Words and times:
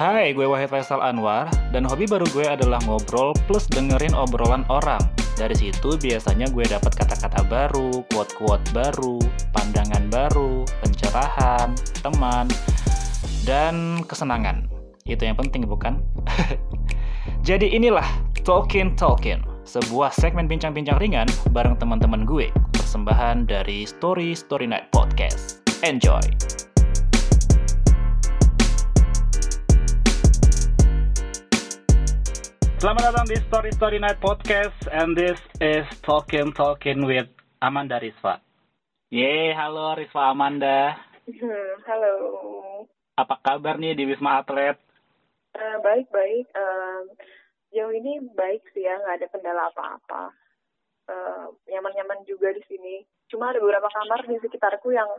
Hai, 0.00 0.32
gue 0.32 0.48
Wahid 0.48 0.72
Faisal 0.72 1.04
Anwar, 1.04 1.44
dan 1.76 1.84
hobi 1.84 2.08
baru 2.08 2.24
gue 2.32 2.48
adalah 2.48 2.80
ngobrol 2.88 3.36
plus 3.44 3.68
dengerin 3.68 4.16
obrolan 4.16 4.64
orang. 4.72 4.96
Dari 5.36 5.52
situ 5.52 6.00
biasanya 6.00 6.48
gue 6.48 6.64
dapat 6.64 6.88
kata-kata 6.96 7.44
baru, 7.44 8.00
quote-quote 8.08 8.64
baru, 8.72 9.20
pandangan 9.52 10.08
baru, 10.08 10.64
pencerahan, 10.80 11.76
teman, 12.00 12.48
dan 13.44 14.00
kesenangan. 14.08 14.72
Itu 15.04 15.28
yang 15.28 15.36
penting 15.36 15.68
bukan? 15.68 16.00
Jadi 17.48 17.68
inilah 17.68 18.08
Talkin 18.40 18.96
Talkin, 18.96 19.44
sebuah 19.68 20.16
segmen 20.16 20.48
bincang-bincang 20.48 20.96
ringan 20.96 21.28
bareng 21.52 21.76
teman-teman 21.76 22.24
gue, 22.24 22.48
persembahan 22.72 23.44
dari 23.44 23.84
Story 23.84 24.32
Story 24.32 24.64
Night 24.64 24.88
Podcast. 24.96 25.60
Enjoy! 25.84 26.24
Selamat 32.80 33.12
datang 33.12 33.28
di 33.28 33.36
Story 33.44 33.70
Story 33.76 33.98
Night 34.00 34.16
Podcast 34.24 34.88
and 34.88 35.12
this 35.12 35.36
is 35.60 35.84
Talking 36.00 36.48
Talking 36.56 37.04
with 37.04 37.28
Amanda 37.60 38.00
Rizva. 38.00 38.40
Yeay, 39.12 39.52
halo 39.52 39.92
Rizva 40.00 40.32
Amanda. 40.32 40.96
Hmm, 41.28 41.76
halo. 41.84 42.14
Apa 43.20 43.36
kabar 43.44 43.76
nih 43.76 43.92
di 43.92 44.08
Wisma 44.08 44.40
Atlet? 44.40 44.80
Eh, 45.52 45.76
Baik-baik. 45.84 46.48
Em, 46.56 47.04
jauh 47.76 47.92
ini 47.92 48.16
baik 48.32 48.64
sih 48.72 48.88
ya, 48.88 48.96
nggak 48.96 49.16
ada 49.20 49.26
kendala 49.28 49.68
apa-apa. 49.68 50.32
Eh, 51.04 51.46
Nyaman-nyaman 51.76 52.24
juga 52.24 52.48
di 52.56 52.64
sini. 52.64 53.04
Cuma 53.28 53.52
ada 53.52 53.60
beberapa 53.60 53.92
kamar 53.92 54.24
di 54.24 54.40
sekitarku 54.40 54.88
yang 54.88 55.12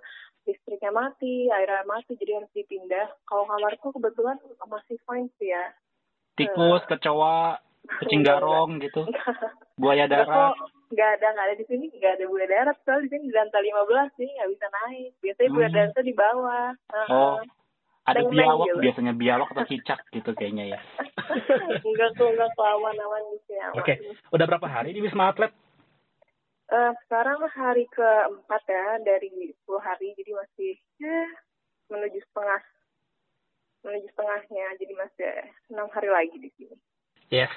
listriknya 0.50 0.90
mati, 0.90 1.46
airnya 1.54 1.86
mati, 1.86 2.18
jadi 2.18 2.42
harus 2.42 2.50
dipindah. 2.58 3.06
Kalau 3.30 3.46
kamarku 3.46 3.94
kebetulan 3.94 4.42
masih 4.66 4.98
fine 5.06 5.30
sih 5.38 5.54
ya. 5.54 5.70
Tikus, 6.36 6.82
kecoa, 6.88 7.60
kucing 8.00 8.24
garong 8.24 8.80
gitu, 8.80 9.06
buaya 9.76 10.08
darat. 10.08 10.56
nggak 10.92 11.10
ada, 11.20 11.28
nggak 11.32 11.46
ada 11.48 11.56
di 11.56 11.66
sini, 11.68 11.86
nggak 11.92 12.20
ada 12.20 12.26
buaya 12.28 12.48
darat. 12.48 12.78
Soalnya 12.84 13.04
di 13.06 13.10
sini 13.12 13.24
di 13.30 13.34
lantai 13.36 13.62
15 13.64 14.10
sih, 14.20 14.28
nggak 14.28 14.50
bisa 14.52 14.68
naik. 14.72 15.12
Biasanya 15.20 15.50
buaya 15.52 15.68
Hmm. 15.68 15.76
darat 15.76 15.92
tuh 15.96 16.06
di 16.06 16.14
bawah. 16.16 16.68
Heeh. 16.72 17.08
Oh, 17.12 17.38
ada 18.02 18.20
biawak 18.26 18.68
gitu. 18.68 18.80
biasanya 18.82 19.14
biawak 19.14 19.48
atau 19.54 19.66
cicak 19.70 20.00
gitu 20.10 20.32
kayaknya 20.34 20.76
ya. 20.76 20.80
enggak 21.88 22.10
kok, 22.18 22.28
enggak 22.28 22.50
kok 22.56 22.66
aman-aman 22.66 23.22
di 23.32 23.40
sini. 23.46 23.60
aman. 23.62 23.78
Oke, 23.78 23.94
udah 24.34 24.46
berapa 24.48 24.68
hari 24.68 24.92
di 24.92 25.00
Wisma 25.00 25.30
Atlet? 25.30 25.54
Eh, 26.72 26.92
sekarang 27.06 27.44
hari 27.52 27.84
keempat 27.92 28.64
ya 28.64 28.86
dari 29.04 29.28
10 29.68 29.84
hari 29.84 30.16
jadi 30.16 30.32
masih 30.34 30.72
ya, 30.98 31.20
menuju 31.92 32.20
setengah 32.24 32.62
menuju 33.82 34.08
setengahnya 34.14 34.66
jadi 34.78 34.94
masih 34.98 35.34
enam 35.74 35.88
hari 35.94 36.10
lagi 36.10 36.38
di 36.38 36.50
sini. 36.58 36.76
Yes. 37.34 37.54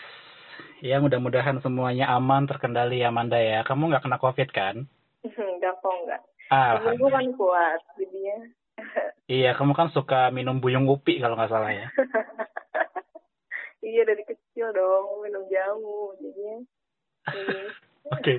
Ya 0.81 1.01
mudah-mudahan 1.01 1.59
semuanya 1.65 2.13
aman 2.13 2.47
terkendali 2.47 3.03
Amanda 3.03 3.41
ya. 3.41 3.65
Kamu 3.65 3.91
nggak 3.91 4.05
kena 4.05 4.19
covid 4.21 4.49
kan? 4.53 4.77
enggak 5.25 5.75
kok 5.81 5.95
enggak. 6.05 6.23
Ah, 6.53 6.77
Tubuhku 6.79 7.09
kan 7.09 7.27
kuat 7.37 7.81
jadinya. 7.97 8.39
iya 9.41 9.55
kamu 9.55 9.73
kan 9.73 9.89
suka 9.95 10.29
minum 10.35 10.59
buyung 10.59 10.91
upi 10.91 11.23
kalau 11.23 11.39
nggak 11.39 11.53
salah 11.53 11.73
ya. 11.73 11.89
iya 13.95 14.03
dari 14.05 14.25
kecil 14.27 14.73
dong 14.75 15.25
minum 15.25 15.45
jamu 15.49 16.15
jadinya. 16.21 16.57
Oke, 18.13 18.37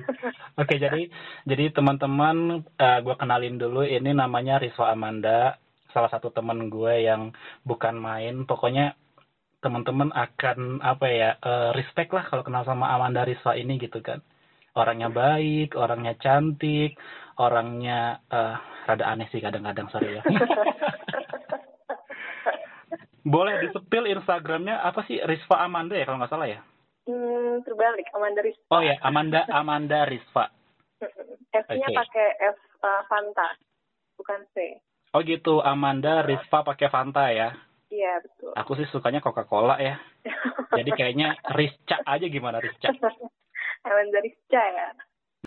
oke 0.54 0.74
jadi 0.78 1.10
jadi 1.42 1.74
teman-teman 1.74 2.62
eh, 2.78 2.98
gue 3.02 3.14
kenalin 3.18 3.58
dulu 3.58 3.82
ini 3.82 4.14
namanya 4.14 4.62
Rizwa 4.62 4.94
Amanda, 4.94 5.58
salah 5.96 6.12
satu 6.12 6.28
teman 6.28 6.68
gue 6.68 7.08
yang 7.08 7.32
bukan 7.64 7.96
main. 7.96 8.44
Pokoknya 8.44 8.92
teman-teman 9.64 10.12
akan 10.12 10.84
apa 10.84 11.06
ya 11.08 11.30
eh, 11.40 11.72
respect 11.72 12.12
lah 12.12 12.28
kalau 12.28 12.44
kenal 12.44 12.68
sama 12.68 12.92
Amanda 12.92 13.24
Rizwa 13.24 13.56
ini 13.56 13.80
gitu 13.80 14.04
kan. 14.04 14.20
Orangnya 14.76 15.08
baik, 15.08 15.72
orangnya 15.72 16.20
cantik, 16.20 17.00
orangnya 17.40 18.20
eh, 18.28 18.60
rada 18.84 19.04
aneh 19.08 19.24
sih 19.32 19.40
kadang-kadang 19.40 19.88
sorry 19.88 20.20
ya. 20.20 20.22
Boleh 23.26 23.58
disepil 23.58 24.06
Instagramnya 24.06 24.86
apa 24.86 25.02
sih 25.10 25.18
Rizva 25.18 25.64
Amanda 25.64 25.98
ya 25.98 26.06
kalau 26.06 26.22
nggak 26.22 26.30
salah 26.30 26.46
ya? 26.46 26.60
Hmm, 27.10 27.58
terbalik 27.66 28.06
Amanda 28.14 28.44
Rizva. 28.44 28.70
Oh 28.70 28.82
ya 28.84 28.94
Amanda 29.02 29.40
Amanda 29.50 30.06
Rizva. 30.06 30.46
F-nya 31.50 31.88
Oke. 31.90 31.96
pakai 31.96 32.28
F 32.54 32.58
uh, 32.86 33.02
Fanta, 33.10 33.48
bukan 34.14 34.46
C. 34.54 34.78
Oh 35.14 35.20
gitu, 35.22 35.62
Amanda 35.62 36.24
Rizva 36.26 36.66
pakai 36.66 36.88
Fanta 36.90 37.30
ya. 37.30 37.54
Iya 37.86 38.18
betul. 38.20 38.50
Aku 38.58 38.72
sih 38.74 38.86
sukanya 38.90 39.22
Coca-Cola 39.22 39.78
ya. 39.78 39.96
Jadi 40.74 40.90
kayaknya 40.92 41.38
Rizca 41.54 42.02
aja 42.02 42.26
gimana 42.26 42.58
Rizca. 42.58 42.90
Amanda 43.86 44.18
Rizka 44.18 44.62
ya. 44.62 44.88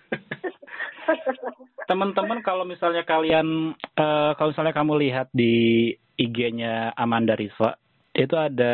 Teman-teman 1.90 2.40
kalau 2.40 2.64
misalnya 2.64 3.03
kalian 3.03 3.75
eh, 3.75 4.31
kalau 4.40 4.50
misalnya 4.56 4.74
kamu 4.74 4.94
lihat 5.03 5.28
di 5.36 5.91
IG-nya 6.16 6.96
Amanda 6.96 7.36
Rizva, 7.36 7.76
itu 8.16 8.36
ada 8.36 8.74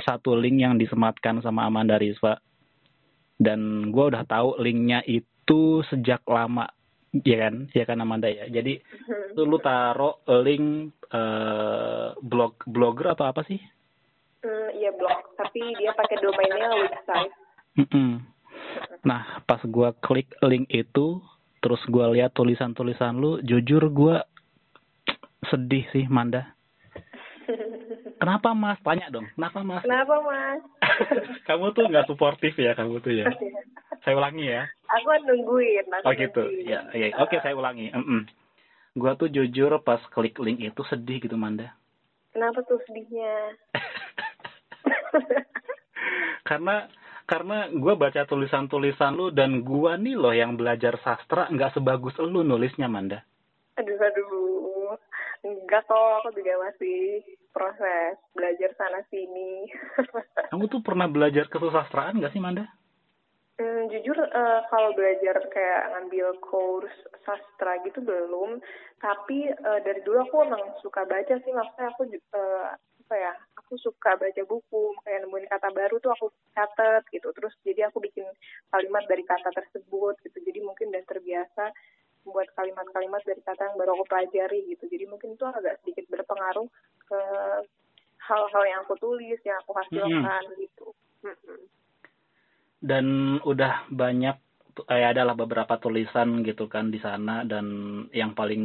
satu 0.00 0.36
link 0.36 0.64
yang 0.64 0.74
disematkan 0.80 1.44
sama 1.44 1.68
Amanda 1.68 2.00
Rizva. 2.00 2.40
Dan 3.36 3.90
gue 3.90 4.04
udah 4.06 4.22
tahu 4.24 4.60
linknya 4.62 5.02
itu 5.02 5.82
sejak 5.90 6.22
lama, 6.28 6.68
ya 7.20 7.36
kan? 7.48 7.54
Ya 7.76 7.84
kan 7.84 8.00
Amanda 8.00 8.32
ya. 8.32 8.48
Jadi 8.48 8.80
itu 9.32 9.42
lu 9.44 9.60
taruh 9.60 10.24
link 10.40 10.96
eh, 11.12 12.08
blog 12.24 12.56
blogger 12.64 13.12
atau 13.12 13.28
apa 13.28 13.44
sih? 13.44 13.60
Hmm, 14.42 14.68
iya 14.74 14.90
blog, 14.90 15.38
tapi 15.38 15.62
dia 15.78 15.94
pakai 15.94 16.18
domainnya 16.18 16.74
website. 16.74 17.32
Mm-mm. 17.78 18.18
Nah, 19.06 19.38
pas 19.46 19.62
gua 19.70 19.94
klik 20.02 20.26
link 20.42 20.66
itu, 20.66 21.22
terus 21.62 21.78
gua 21.86 22.10
lihat 22.10 22.34
tulisan-tulisan 22.34 23.22
lu, 23.22 23.38
jujur 23.46 23.86
gua 23.94 24.26
sedih 25.46 25.86
sih, 25.94 26.10
Manda. 26.10 26.58
Kenapa, 28.22 28.54
Mas? 28.54 28.78
Tanya 28.86 29.10
dong. 29.10 29.26
Kenapa, 29.34 29.66
Mas? 29.66 29.82
Kenapa 29.82 30.14
mas? 30.22 30.62
kamu 31.50 31.74
tuh 31.74 31.90
nggak 31.90 32.06
suportif 32.06 32.54
ya, 32.54 32.70
kamu 32.78 33.02
tuh 33.02 33.10
ya. 33.10 33.26
Saya 34.06 34.14
ulangi 34.14 34.46
ya. 34.46 34.70
aku 34.86 35.10
kan 35.10 35.22
nungguin. 35.26 35.90
Aku 35.90 36.06
Oh 36.06 36.14
gitu. 36.14 36.42
nungguin. 36.46 36.70
Ya, 36.70 36.86
ya. 36.94 37.18
Oke, 37.18 37.42
saya 37.42 37.58
ulangi. 37.58 37.90
Mm-mm. 37.90 38.30
Gua 38.94 39.18
tuh 39.18 39.26
jujur 39.26 39.74
pas 39.82 39.98
klik 40.14 40.38
link 40.38 40.62
itu 40.62 40.82
sedih 40.86 41.18
gitu, 41.18 41.34
Manda. 41.34 41.74
Kenapa 42.30 42.62
tuh 42.62 42.78
sedihnya? 42.86 43.58
karena 46.48 46.86
karena 47.26 47.66
gue 47.74 47.94
baca 47.98 48.22
tulisan-tulisan 48.22 49.18
lu 49.18 49.34
dan 49.34 49.66
gua 49.66 49.98
nih 49.98 50.14
loh 50.14 50.34
yang 50.34 50.54
belajar 50.54 50.94
sastra 51.02 51.50
nggak 51.50 51.74
sebagus 51.74 52.14
lu 52.22 52.46
nulisnya 52.46 52.86
Manda. 52.86 53.26
aduh 53.74 53.98
aduh. 53.98 54.94
Enggak 55.42 55.90
kok, 55.90 56.22
aku 56.22 56.38
juga 56.38 56.70
masih 56.70 57.18
proses 57.52 58.16
belajar 58.32 58.72
sana 58.74 59.04
sini. 59.12 59.68
Kamu 60.52 60.66
tuh 60.66 60.80
pernah 60.80 61.06
belajar 61.06 61.46
kesusastraan 61.52 62.18
nggak 62.18 62.32
sih 62.32 62.42
Manda? 62.42 62.66
Hmm, 63.60 63.86
jujur 63.92 64.16
eh, 64.16 64.60
kalau 64.72 64.96
belajar 64.96 65.36
kayak 65.52 65.82
ngambil 65.92 66.40
course 66.40 66.96
sastra 67.22 67.78
gitu 67.84 68.00
belum, 68.00 68.58
tapi 68.96 69.52
eh, 69.52 69.80
dari 69.84 70.00
dulu 70.02 70.24
aku 70.24 70.36
emang 70.48 70.72
suka 70.80 71.04
baca 71.04 71.36
sih, 71.36 71.52
maksudnya 71.52 71.92
aku 71.92 72.08
eh, 72.10 72.68
apa 73.06 73.14
ya, 73.14 73.32
aku 73.60 73.76
suka 73.76 74.16
baca 74.16 74.42
buku, 74.48 74.96
kayak 75.04 75.28
nemuin 75.28 75.46
kata 75.52 75.68
baru 75.68 76.00
tuh 76.00 76.10
aku 76.16 76.32
catat 76.56 77.04
gitu, 77.12 77.28
terus 77.36 77.52
jadi 77.60 77.92
aku 77.92 78.00
bikin 78.00 78.24
kalimat 78.72 79.04
dari 79.04 79.20
kata 79.20 79.52
tersebut 79.52 80.16
gitu, 80.24 80.38
jadi 80.42 80.58
mungkin 80.64 80.88
udah 80.88 81.04
terbiasa 81.04 81.76
membuat 82.22 82.48
kalimat-kalimat 82.54 83.22
dari 83.26 83.42
kata 83.42 83.62
yang 83.70 83.76
baru 83.78 83.98
aku 83.98 84.04
pelajari 84.06 84.66
gitu, 84.70 84.86
jadi 84.86 85.04
mungkin 85.10 85.34
itu 85.34 85.44
agak 85.46 85.82
sedikit 85.82 86.06
berpengaruh 86.10 86.70
ke 87.06 87.20
hal-hal 88.22 88.64
yang 88.66 88.80
aku 88.86 88.94
tulis, 89.02 89.38
yang 89.42 89.58
aku 89.66 89.72
hasilkan 89.74 90.42
gitu. 90.58 90.86
Mm-mm. 91.26 91.60
Dan 92.82 93.06
udah 93.42 93.86
banyak 93.90 94.36
eh, 94.90 95.06
adalah 95.06 95.34
beberapa 95.34 95.78
tulisan 95.78 96.42
gitu 96.46 96.66
kan 96.66 96.90
di 96.90 96.98
sana 96.98 97.46
dan 97.46 97.66
yang 98.10 98.34
paling 98.34 98.62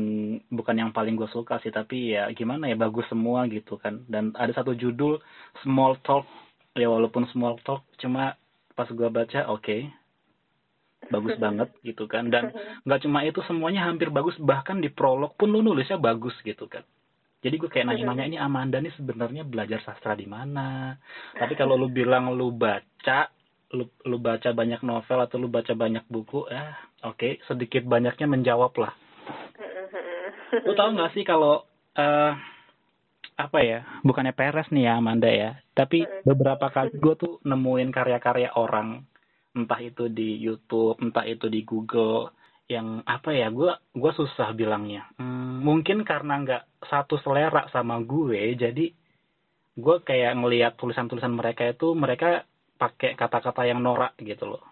bukan 0.49 0.77
yang 0.77 0.91
paling 0.93 1.13
gue 1.13 1.29
suka 1.29 1.61
sih 1.61 1.69
tapi 1.69 2.15
ya 2.15 2.29
gimana 2.33 2.69
ya 2.69 2.77
bagus 2.77 3.05
semua 3.09 3.45
gitu 3.49 3.77
kan. 3.77 4.05
Dan 4.09 4.33
ada 4.37 4.53
satu 4.53 4.73
judul 4.73 5.21
small 5.61 5.97
talk. 6.05 6.25
Ya 6.77 6.89
walaupun 6.89 7.25
small 7.33 7.57
talk 7.65 7.81
cuma 7.97 8.37
pas 8.77 8.85
gue 8.89 9.09
baca 9.09 9.49
oke 9.49 9.89
bagus 11.07 11.35
banget 11.43 11.69
gitu 11.85 12.05
kan. 12.09 12.29
Dan 12.29 12.51
nggak 12.85 13.01
cuma 13.05 13.23
itu 13.23 13.39
semuanya 13.45 13.87
hampir 13.87 14.09
bagus. 14.09 14.35
Bahkan 14.39 14.81
di 14.81 14.89
prolog 14.89 15.35
pun 15.37 15.51
lu 15.51 15.61
nulisnya 15.61 16.01
bagus 16.01 16.33
gitu 16.41 16.65
kan. 16.65 16.83
Jadi 17.37 17.55
gue 17.61 17.69
kayak 17.69 17.93
nanya-nanya 17.93 18.25
ini 18.33 18.37
Amanda 18.41 18.81
nih 18.81 18.91
sebenarnya 18.97 19.45
belajar 19.45 19.77
sastra 19.85 20.17
di 20.17 20.25
mana? 20.25 20.97
Tapi 21.37 21.53
kalau 21.53 21.77
lu 21.77 21.85
bilang 21.87 22.33
lu 22.33 22.49
baca 22.49 23.29
lu 23.77 23.85
lu 24.09 24.17
baca 24.17 24.49
banyak 24.55 24.81
novel 24.81 25.19
atau 25.21 25.37
lu 25.37 25.51
baca 25.51 25.75
banyak 25.75 26.01
buku 26.07 26.49
eh 26.49 26.71
oke 27.05 27.45
sedikit 27.45 27.85
banyaknya 27.85 28.25
menjawab 28.25 28.73
lah. 28.79 28.95
Lu 30.65 30.71
tahu 30.71 30.95
nggak 30.95 31.11
sih 31.11 31.27
kalau 31.27 31.67
eh 31.93 32.33
apa 33.37 33.59
ya 33.61 33.85
bukannya 34.01 34.33
peres 34.33 34.65
nih 34.73 34.89
ya 34.89 34.97
Amanda 34.97 35.29
ya 35.29 35.61
tapi 35.77 36.01
beberapa 36.25 36.73
kali 36.73 36.97
gue 36.97 37.13
tuh 37.13 37.37
nemuin 37.45 37.93
karya-karya 37.93 38.57
orang 38.57 39.05
entah 39.57 39.81
itu 39.81 40.05
di 40.07 40.37
YouTube 40.37 41.01
entah 41.01 41.25
itu 41.25 41.49
di 41.49 41.65
Google 41.65 42.29
yang 42.69 43.01
apa 43.07 43.33
ya 43.33 43.49
gue 43.49 43.71
gue 43.97 44.11
susah 44.13 44.53
bilangnya. 44.53 45.09
Hmm, 45.17 45.63
mungkin 45.65 46.05
karena 46.05 46.37
nggak 46.43 46.63
satu 46.85 47.17
selera 47.25 47.65
sama 47.73 47.97
gue 48.03 48.53
jadi 48.53 48.85
gue 49.77 49.95
kayak 50.05 50.33
ngelihat 50.37 50.73
tulisan-tulisan 50.77 51.33
mereka 51.33 51.65
itu 51.65 51.93
mereka 51.97 52.45
pakai 52.77 53.17
kata-kata 53.17 53.65
yang 53.65 53.81
norak 53.81 54.13
gitu 54.21 54.45
loh. 54.53 54.63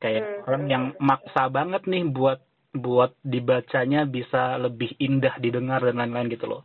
Kayak 0.00 0.24
Hmm. 0.24 0.40
orang 0.48 0.64
yang 0.68 0.84
maksa 0.96 1.52
banget 1.52 1.84
nih 1.84 2.08
buat 2.08 2.40
buat 2.76 3.16
dibacanya 3.24 4.04
bisa 4.04 4.60
lebih 4.60 4.92
indah 5.00 5.40
didengar 5.40 5.80
dan 5.80 5.96
lain-lain 5.96 6.28
gitu 6.28 6.44
loh 6.44 6.60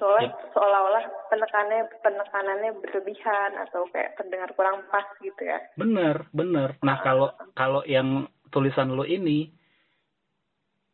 Soalnya 0.00 0.32
Ya. 0.32 0.36
seolah-olah 0.56 1.04
penekanannya 1.28 1.84
penekanannya 2.00 2.70
berlebihan 2.80 3.50
atau 3.68 3.84
kayak 3.92 4.16
terdengar 4.16 4.48
kurang 4.56 4.80
pas 4.88 5.04
gitu 5.20 5.44
ya. 5.44 5.60
Bener, 5.76 6.24
bener. 6.32 6.80
Nah 6.80 6.96
kalau 7.04 7.28
kalau 7.52 7.84
yang 7.84 8.24
tulisan 8.48 8.96
lo 8.96 9.04
ini, 9.04 9.52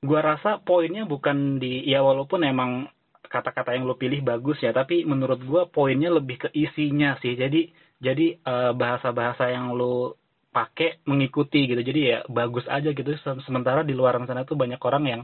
gua 0.03 0.21
rasa 0.35 0.59
poinnya 0.59 1.07
bukan 1.07 1.63
di 1.63 1.87
ya 1.87 2.03
walaupun 2.03 2.43
emang 2.43 2.91
kata-kata 3.27 3.75
yang 3.75 3.87
lo 3.87 3.95
pilih 3.95 4.23
bagus 4.23 4.59
ya, 4.63 4.75
tapi 4.75 5.07
menurut 5.07 5.41
gua 5.47 5.63
poinnya 5.71 6.11
lebih 6.11 6.37
ke 6.43 6.49
isinya 6.53 7.15
sih. 7.23 7.39
Jadi 7.39 7.71
jadi 8.03 8.27
eh, 8.43 8.73
bahasa-bahasa 8.75 9.55
yang 9.55 9.73
lo 9.79 10.19
pakai 10.51 11.05
mengikuti 11.07 11.69
gitu. 11.71 11.81
Jadi 11.81 12.01
ya 12.11 12.19
bagus 12.27 12.67
aja 12.67 12.91
gitu. 12.91 13.11
Se- 13.23 13.43
Sementara 13.47 13.87
di 13.87 13.95
luar 13.95 14.19
sana 14.27 14.43
tuh 14.43 14.57
banyak 14.59 14.81
orang 14.83 15.05
yang 15.07 15.23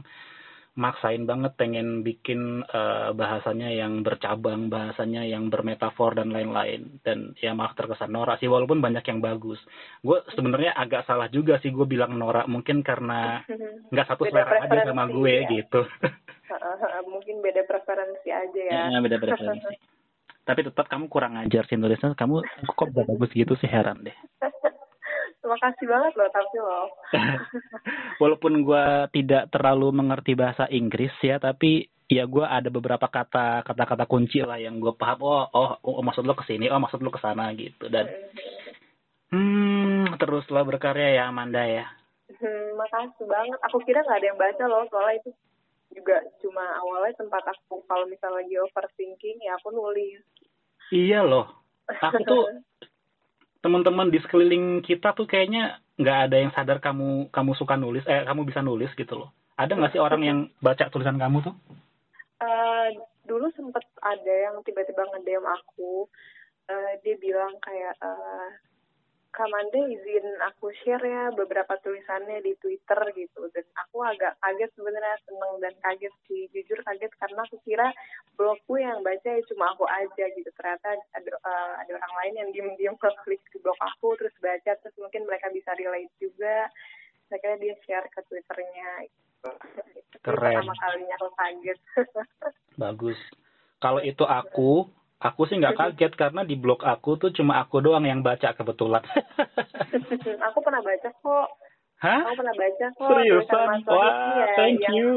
maksain 0.73 1.29
banget 1.29 1.53
pengen 1.53 2.01
bikin 2.01 2.65
eh, 2.65 3.09
bahasanya 3.13 3.69
yang 3.69 4.01
bercabang, 4.01 4.73
bahasanya 4.73 5.21
yang 5.21 5.53
bermetafor 5.53 6.17
dan 6.17 6.33
lain-lain. 6.33 6.97
Dan 7.05 7.37
ya 7.37 7.53
maaf 7.53 7.77
terkesan 7.77 8.09
norak 8.09 8.41
sih, 8.41 8.49
walaupun 8.49 8.81
banyak 8.81 9.05
yang 9.05 9.21
bagus. 9.21 9.61
Gue 10.01 10.25
sebenarnya 10.33 10.73
agak 10.73 11.05
salah 11.05 11.29
juga 11.29 11.61
sih 11.61 11.69
gue 11.69 11.85
bilang 11.85 12.17
norak, 12.17 12.49
mungkin 12.49 12.81
karena 12.81 13.45
nggak 13.93 14.07
satu 14.09 14.25
Beda 14.25 14.45
selera 14.45 14.65
aja 14.65 14.79
sama 14.89 15.05
gue 15.09 15.33
ya. 15.45 15.49
gitu. 15.49 15.81
Mungkin 17.13 17.39
beda 17.45 17.65
preferensi 17.65 18.29
aja 18.29 18.61
ya. 18.61 18.89
Ya, 18.89 18.97
beda 18.99 19.17
preferensi. 19.21 19.73
Tapi 20.47 20.59
tetap 20.59 20.91
kamu 20.91 21.07
kurang 21.07 21.39
ajar 21.39 21.63
sih 21.69 21.79
nulisnya. 21.79 22.19
Kamu 22.19 22.43
kok 22.67 22.91
bisa 22.91 23.07
bagus 23.07 23.31
gitu 23.31 23.53
sih 23.57 23.69
heran 23.69 24.03
deh. 24.03 24.17
Terima 25.43 25.59
kasih 25.59 25.85
banget 25.91 26.13
loh 26.15 26.29
tapi 26.31 26.55
loh. 26.55 26.87
Walaupun 28.23 28.63
gue 28.63 28.85
tidak 29.11 29.51
terlalu 29.51 29.91
mengerti 29.91 30.39
bahasa 30.39 30.71
Inggris 30.71 31.11
ya, 31.19 31.35
tapi 31.35 31.83
ya 32.07 32.23
gue 32.23 32.47
ada 32.47 32.71
beberapa 32.71 33.11
kata 33.11 33.67
kata-kata 33.67 34.07
kunci 34.07 34.39
lah 34.39 34.55
yang 34.55 34.79
gue 34.79 34.95
paham. 34.95 35.19
Oh, 35.19 35.43
oh, 35.51 35.75
oh, 35.83 35.99
maksud 35.99 36.23
lo 36.23 36.31
ke 36.39 36.47
sini, 36.47 36.71
oh 36.71 36.79
maksud 36.79 37.03
lo 37.03 37.11
ke 37.11 37.19
sana 37.19 37.51
gitu. 37.59 37.91
Dan 37.91 38.07
hmm, 39.35 40.15
teruslah 40.15 40.63
berkarya 40.63 41.19
ya 41.19 41.27
Amanda 41.27 41.67
ya. 41.67 41.91
Hmm, 42.39 42.79
makasih 42.79 43.27
banget. 43.27 43.59
Aku 43.67 43.83
kira 43.83 43.99
nggak 43.99 44.23
ada 44.23 44.27
yang 44.31 44.39
baca 44.39 44.63
loh, 44.63 44.87
soalnya 44.87 45.27
itu 45.27 45.29
juga 45.91 46.23
cuma 46.39 46.63
awalnya 46.79 47.19
tempat 47.19 47.43
aku 47.51 47.83
kalau 47.83 48.07
misalnya 48.07 48.47
lagi 48.47 48.55
overthinking 48.63 49.43
ya 49.43 49.59
aku 49.59 49.75
nulis. 49.75 50.23
Iya 50.87 51.27
loh. 51.27 51.51
Aku 51.99 52.23
tuh 52.23 52.47
teman-teman 53.63 54.11
di 54.11 54.19
sekeliling 54.19 54.83
kita 54.83 55.15
tuh 55.15 55.23
kayaknya 55.23 55.79
nggak 55.95 56.19
ada 56.27 56.37
yang 56.37 56.51
sadar 56.51 56.83
kamu 56.83 57.31
kamu 57.31 57.51
suka 57.55 57.79
nulis, 57.79 58.03
eh 58.05 58.27
kamu 58.27 58.43
bisa 58.43 58.59
nulis 58.59 58.91
gitu 58.99 59.15
loh. 59.15 59.31
Ada 59.55 59.79
nggak 59.79 59.95
sih 59.95 60.01
orang 60.03 60.21
yang 60.21 60.39
baca 60.59 60.91
tulisan 60.91 61.15
kamu 61.15 61.39
tuh? 61.47 61.55
Eh, 62.43 62.87
dulu 63.23 63.47
sempet 63.55 63.87
ada 64.03 64.33
yang 64.51 64.59
tiba-tiba 64.67 65.07
nge-DM 65.07 65.47
aku, 65.47 66.11
eh, 66.67 66.99
dia 67.07 67.15
bilang 67.15 67.55
kayak, 67.63 67.95
eh, 68.03 68.47
Kamanda 69.33 69.81
izin 69.89 70.37
aku 70.45 70.69
share 70.85 71.01
ya 71.01 71.33
beberapa 71.33 71.73
tulisannya 71.81 72.45
di 72.45 72.53
Twitter 72.61 73.01
gitu. 73.17 73.49
Dan 73.49 73.65
aku 73.81 74.05
agak 74.05 74.37
kaget 74.37 74.69
sebenarnya 74.77 75.17
seneng 75.25 75.53
dan 75.57 75.73
kaget 75.81 76.13
sih. 76.29 76.45
Jujur 76.53 76.77
kaget 76.85 77.09
karena 77.17 77.41
aku 77.41 77.57
kira 77.65 77.89
blogku 78.37 78.77
yang 78.77 79.01
baca 79.01 79.25
ya 79.25 79.41
cuma 79.49 79.73
aku 79.73 79.89
aja 79.89 80.25
gitu. 80.37 80.49
Ternyata 80.53 81.01
ada, 81.17 81.31
eh, 81.33 81.73
ada 81.81 81.91
orang 81.97 82.13
lain 82.21 82.33
yang 82.45 82.49
diem-diem 82.53 82.95
klik 83.01 83.41
di 83.49 83.57
blog 83.57 83.77
aku 83.81 84.13
terus 84.21 84.37
baca 84.37 84.71
terus 84.77 84.95
mungkin 85.01 85.25
mereka 85.25 85.49
bisa 85.49 85.73
relate 85.73 86.13
juga. 86.21 86.69
Akhirnya 87.33 87.57
dia 87.57 87.75
share 87.89 88.07
ke 88.13 88.21
Twitternya. 88.29 89.09
Gitu. 89.09 89.49
Itu 89.97 90.17
Keren. 90.21 90.61
Pertama 90.61 90.77
kalinya 90.77 91.15
aku 91.17 91.29
kaget. 91.33 91.79
Bagus. 92.85 93.19
Kalau 93.81 93.99
itu 93.99 94.23
aku, 94.23 94.87
aku 95.23 95.47
sih 95.47 95.55
nggak 95.55 95.79
kaget 95.79 96.13
karena 96.13 96.43
di 96.43 96.59
blog 96.59 96.83
aku 96.83 97.15
tuh 97.15 97.31
cuma 97.31 97.63
aku 97.63 97.79
doang 97.79 98.03
yang 98.03 98.19
baca 98.19 98.51
kebetulan. 98.51 98.99
aku 100.47 100.59
pernah 100.59 100.83
baca 100.83 101.09
kok. 101.09 101.47
Hah? 102.03 102.19
Aku 102.27 102.35
pernah 102.35 102.55
baca 102.55 102.85
kok. 102.91 103.07
Seriusan? 103.07 103.67
Wahid 103.79 103.87
Wah, 103.87 104.35
ya, 104.35 104.45
thank 104.59 104.83
yang, 104.83 104.93
you. 104.93 105.11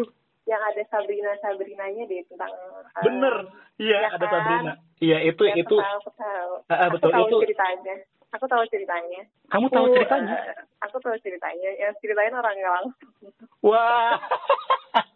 Yang 0.47 0.63
ada 0.63 0.83
Sabrina 0.87 1.33
Sabrinanya 1.43 2.03
deh 2.07 2.23
tentang. 2.31 2.53
eh, 2.55 3.03
Bener. 3.03 3.35
Iya, 3.83 3.99
ya 3.99 4.09
ada 4.15 4.23
kan? 4.23 4.31
Sabrina. 4.31 4.73
Iya, 5.03 5.19
itu 5.27 5.43
ya, 5.43 5.55
itu. 5.59 5.77
Aku 5.77 5.83
tahu, 5.83 5.99
aku 5.99 6.11
tahu. 6.15 6.53
Ah, 6.71 6.75
ah, 6.79 6.89
betul, 6.89 7.11
aku 7.11 7.19
tahu 7.19 7.27
itu- 7.27 7.43
ceritanya. 7.51 7.97
Aku 8.35 8.45
tahu 8.51 8.63
ceritanya. 8.69 9.23
Kamu 9.49 9.67
tahu 9.71 9.87
Aku, 9.87 9.95
ceritanya? 9.97 10.35
eh, 10.35 10.55
aku 10.83 10.97
tahu 11.03 11.17
ceritanya. 11.19 11.71
Yang 11.79 11.93
ceritain 11.99 12.35
orang 12.35 12.55
nggak 12.55 12.75
langsung. 12.79 13.11
Wah. 13.63 14.15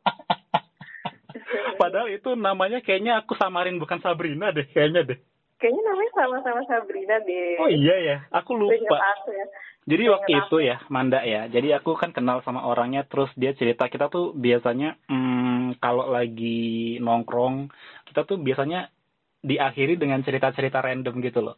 Padahal 1.82 2.08
itu 2.12 2.34
namanya 2.36 2.78
kayaknya 2.84 3.20
aku 3.22 3.36
samarin 3.36 3.80
bukan 3.80 3.98
Sabrina 4.02 4.50
deh, 4.50 4.66
kayaknya 4.70 5.02
deh. 5.06 5.18
Kayaknya 5.60 5.82
namanya 5.92 6.12
sama-sama 6.16 6.62
Sabrina 6.64 7.16
deh. 7.20 7.60
Oh 7.60 7.70
iya 7.70 7.96
ya, 8.00 8.16
aku 8.32 8.56
lupa. 8.56 8.96
aku 8.96 9.30
ya. 9.34 9.46
Jadi 9.88 10.04
waktu 10.12 10.32
aku. 10.36 10.40
itu 10.44 10.56
ya, 10.70 10.76
Manda 10.92 11.20
ya. 11.24 11.48
Jadi 11.48 11.72
aku 11.72 11.96
kan 11.96 12.12
kenal 12.12 12.44
sama 12.44 12.62
orangnya, 12.68 13.02
terus 13.08 13.32
dia 13.34 13.56
cerita 13.56 13.88
kita 13.88 14.12
tuh 14.12 14.36
biasanya 14.36 14.96
hmm, 15.08 15.80
kalau 15.80 16.08
lagi 16.12 17.00
nongkrong, 17.00 17.72
kita 18.08 18.28
tuh 18.28 18.38
biasanya 18.38 18.92
diakhiri 19.40 19.96
dengan 19.96 20.20
cerita-cerita 20.20 20.84
random 20.84 21.16
gitu 21.24 21.40
loh. 21.40 21.56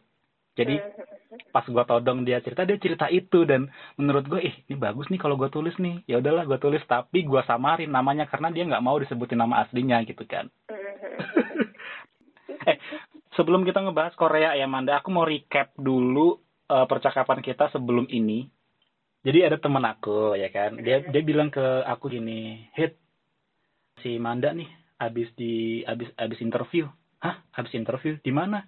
Jadi 0.55 0.79
pas 1.51 1.65
gua 1.69 1.85
todong 1.85 2.25
dia 2.25 2.41
cerita, 2.41 2.65
dia 2.65 2.77
cerita 2.77 3.09
itu 3.09 3.45
dan 3.45 3.69
menurut 3.97 4.25
gue, 4.25 4.41
ih 4.41 4.55
ini 4.69 4.77
bagus 4.77 5.09
nih 5.09 5.21
kalau 5.21 5.37
gua 5.37 5.49
tulis 5.49 5.73
nih. 5.77 6.01
Ya 6.09 6.21
udahlah 6.21 6.45
gua 6.45 6.57
tulis, 6.57 6.81
tapi 6.85 7.25
gua 7.25 7.45
samarin 7.45 7.89
namanya 7.89 8.29
karena 8.29 8.49
dia 8.49 8.65
nggak 8.65 8.83
mau 8.83 8.97
disebutin 8.97 9.41
nama 9.41 9.65
aslinya 9.65 10.01
gitu 10.05 10.25
kan. 10.25 10.49
eh, 12.69 12.77
sebelum 13.37 13.65
kita 13.65 13.81
ngebahas 13.81 14.13
Korea 14.17 14.57
ya 14.57 14.65
Manda, 14.65 14.97
aku 14.97 15.09
mau 15.09 15.25
recap 15.25 15.73
dulu 15.77 16.41
eh, 16.69 16.85
percakapan 16.89 17.41
kita 17.41 17.69
sebelum 17.73 18.09
ini. 18.09 18.49
Jadi 19.23 19.39
ada 19.39 19.55
temen 19.55 19.83
aku 19.87 20.35
ya 20.35 20.51
kan, 20.51 20.75
dia 20.83 20.99
dia 20.99 21.21
bilang 21.23 21.47
ke 21.47 21.63
aku 21.87 22.11
gini, 22.11 22.67
hit 22.75 22.99
si 24.03 24.19
Manda 24.19 24.51
nih 24.51 24.67
abis 24.99 25.31
di 25.39 25.79
abis 25.87 26.11
abis 26.19 26.43
interview, 26.43 26.91
hah 27.23 27.39
abis 27.55 27.71
interview 27.75 28.19
di 28.19 28.31
mana? 28.35 28.67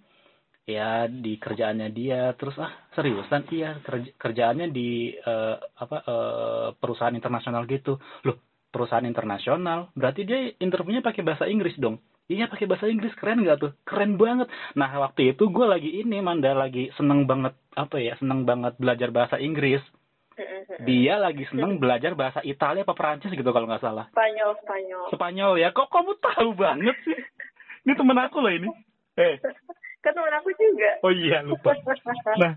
Ya 0.66 1.06
di 1.06 1.38
kerjaannya 1.38 1.94
dia, 1.94 2.34
terus 2.34 2.58
ah 2.58 2.74
seriusan 2.98 3.46
iya 3.54 3.78
kerja- 3.86 4.18
kerjaannya 4.18 4.74
di 4.74 5.14
eh, 5.14 5.56
apa 5.62 5.98
eh, 6.02 6.68
perusahaan 6.82 7.14
internasional 7.14 7.70
gitu, 7.70 8.02
loh 8.26 8.38
perusahaan 8.74 9.06
internasional, 9.06 9.94
berarti 9.94 10.26
dia 10.26 10.52
interviewnya 10.58 11.06
pakai 11.06 11.22
bahasa 11.22 11.46
Inggris 11.46 11.78
dong. 11.78 12.02
Iya 12.26 12.50
pakai 12.50 12.66
bahasa 12.66 12.90
Inggris 12.90 13.14
keren 13.14 13.46
nggak 13.46 13.62
tuh? 13.62 13.72
Keren 13.86 14.18
banget. 14.18 14.50
Nah 14.74 14.90
waktu 14.98 15.38
itu 15.38 15.46
gue 15.54 15.66
lagi 15.70 16.02
ini 16.02 16.18
Manda 16.26 16.58
lagi 16.58 16.90
seneng 16.98 17.30
banget 17.30 17.54
apa 17.78 18.02
ya 18.02 18.18
seneng 18.18 18.50
banget 18.50 18.74
belajar 18.82 19.14
bahasa 19.14 19.38
Inggris. 19.38 19.86
Dia 20.82 21.22
lagi 21.22 21.46
seneng 21.48 21.78
belajar 21.78 22.18
bahasa 22.18 22.42
Italia 22.42 22.82
apa 22.84 22.98
Perancis 22.98 23.32
gitu 23.32 23.48
kalau 23.54 23.70
nggak 23.70 23.86
salah. 23.86 24.10
Spanyol, 24.12 24.52
Spanyol. 24.66 25.04
Spanyol 25.14 25.52
ya. 25.62 25.70
Kok 25.72 25.88
kamu 25.94 26.12
tahu 26.20 26.50
banget 26.58 26.98
sih? 27.06 27.16
Ini 27.86 27.94
temen 27.94 28.18
aku 28.18 28.42
loh 28.42 28.52
ini. 28.52 28.68
Eh, 29.16 29.38
Kan 30.06 30.14
temen 30.14 30.38
aku 30.38 30.54
juga. 30.54 31.02
oh 31.02 31.10
iya 31.10 31.42
lupa. 31.42 31.74
Nah, 32.38 32.54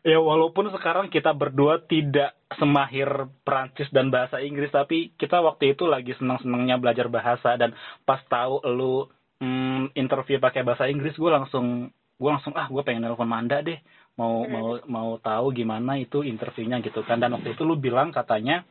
ya 0.00 0.16
walaupun 0.16 0.72
sekarang 0.72 1.12
kita 1.12 1.36
berdua 1.36 1.84
tidak 1.84 2.32
semahir 2.56 3.28
Perancis 3.44 3.92
dan 3.92 4.08
bahasa 4.08 4.40
Inggris, 4.40 4.72
tapi 4.72 5.12
kita 5.20 5.44
waktu 5.44 5.76
itu 5.76 5.84
lagi 5.84 6.16
senang-senangnya 6.16 6.80
belajar 6.80 7.12
bahasa 7.12 7.60
dan 7.60 7.76
pas 8.08 8.24
tahu 8.32 8.64
lu 8.72 9.04
mm, 9.44 9.92
interview 9.92 10.40
pakai 10.40 10.64
bahasa 10.64 10.88
Inggris, 10.88 11.12
gue 11.20 11.28
langsung 11.28 11.92
gue 12.16 12.30
langsung 12.32 12.56
ah 12.56 12.64
gue 12.64 12.80
pengen 12.80 13.04
nelfon 13.04 13.28
Manda 13.28 13.60
deh 13.60 13.76
mau 14.16 14.48
Hmm. 14.48 14.52
mau 14.56 14.68
mau 14.88 15.10
tahu 15.20 15.52
gimana 15.52 16.00
itu 16.00 16.24
interviewnya 16.24 16.80
gitu 16.80 17.04
kan 17.04 17.20
dan 17.20 17.36
waktu 17.36 17.52
itu 17.52 17.60
lu 17.68 17.76
bilang 17.76 18.08
katanya 18.08 18.64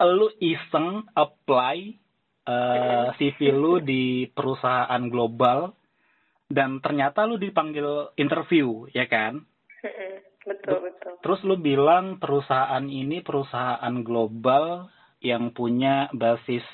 lu 0.00 0.32
iseng 0.40 1.04
apply 1.12 2.00
eh, 2.48 3.06
CV 3.20 3.52
lu 3.52 3.84
di 3.84 4.24
perusahaan 4.32 5.02
global 5.12 5.76
dan 6.50 6.82
ternyata 6.82 7.24
lu 7.24 7.38
dipanggil 7.38 8.12
interview 8.18 8.84
ya 8.90 9.06
kan 9.06 9.46
betul, 10.44 10.78
betul. 10.84 11.12
Terus 11.20 11.40
lu 11.46 11.56
bilang 11.60 12.18
perusahaan 12.18 12.84
ini 12.84 13.20
perusahaan 13.20 13.94
global 14.02 14.88
yang 15.20 15.52
punya 15.52 16.08
basis 16.16 16.64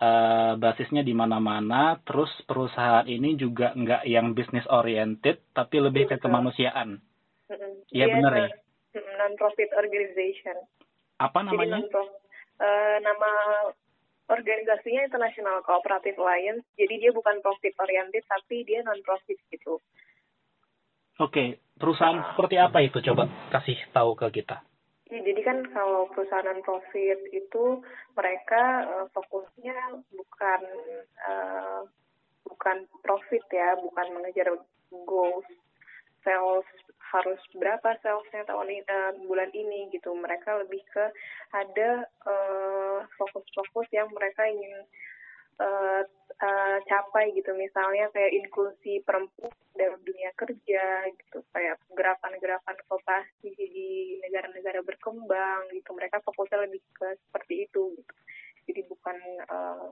uh, 0.00 0.56
basisnya 0.56 1.04
di 1.04 1.12
mana-mana, 1.12 2.00
terus 2.02 2.32
perusahaan 2.48 3.04
ini 3.04 3.36
juga 3.36 3.76
nggak 3.76 4.02
yang 4.08 4.32
business 4.32 4.64
oriented, 4.72 5.44
tapi 5.52 5.84
lebih 5.84 6.08
ke 6.08 6.16
kemanusiaan. 6.16 6.98
Iya 7.92 8.08
benar 8.08 8.32
ya. 8.34 8.48
Non-profit 8.94 9.70
organization. 9.76 10.56
Apa 11.20 11.44
namanya? 11.44 11.84
Jadi 11.84 11.92
uh, 12.58 12.96
nama 13.04 13.30
organisasinya 14.28 15.04
International 15.04 15.60
Cooperative 15.60 16.16
Alliance. 16.16 16.64
Jadi 16.76 16.94
dia 17.00 17.10
bukan 17.12 17.40
profit 17.44 17.76
oriented, 17.80 18.24
tapi 18.24 18.64
dia 18.64 18.80
non-profit 18.80 19.38
gitu. 19.52 19.80
Oke, 21.22 21.62
perusahaan 21.78 22.18
uh, 22.18 22.26
seperti 22.34 22.56
apa 22.58 22.82
itu? 22.82 22.98
Coba 23.04 23.30
kasih 23.54 23.78
tahu 23.94 24.18
ke 24.18 24.42
kita. 24.42 24.64
Ya, 25.12 25.20
jadi 25.20 25.40
kan 25.46 25.58
kalau 25.70 26.10
perusahaan 26.10 26.58
profit 26.64 27.20
itu 27.30 27.64
mereka 28.18 28.62
uh, 28.88 29.06
fokusnya 29.14 30.02
bukan 30.10 30.60
uh, 31.22 31.80
bukan 32.48 32.76
profit 33.04 33.44
ya, 33.52 33.78
bukan 33.78 34.10
mengejar 34.10 34.50
goals 35.06 35.46
sales 36.24 36.66
harus 37.14 37.38
berapa 37.54 37.94
salesnya 38.02 38.42
tahun 38.48 38.74
ini 38.74 38.82
uh, 38.90 39.12
bulan 39.28 39.50
ini 39.54 39.86
gitu. 39.94 40.10
Mereka 40.18 40.66
lebih 40.66 40.82
ke 40.90 41.04
ada 41.54 42.10
fokus-fokus 43.18 43.88
yang 43.92 44.08
mereka 44.12 44.44
ingin 44.46 44.84
uh, 45.60 46.02
uh, 46.40 46.78
capai 46.88 47.32
gitu 47.34 47.54
misalnya 47.54 48.10
kayak 48.10 48.32
inklusi 48.44 49.02
perempuan 49.06 49.54
dalam 49.74 49.98
dunia 50.06 50.30
kerja 50.38 50.84
gitu 51.18 51.42
kayak 51.50 51.78
gerakan-gerakan 51.94 52.78
vokasi 52.86 53.50
di 53.58 54.18
negara-negara 54.22 54.80
berkembang 54.86 55.66
gitu 55.74 55.90
mereka 55.94 56.22
fokusnya 56.22 56.66
lebih 56.70 56.82
ke 56.94 57.18
seperti 57.28 57.66
itu 57.66 57.98
gitu 57.98 58.14
jadi 58.70 58.80
bukan 58.86 59.18
uh, 59.50 59.88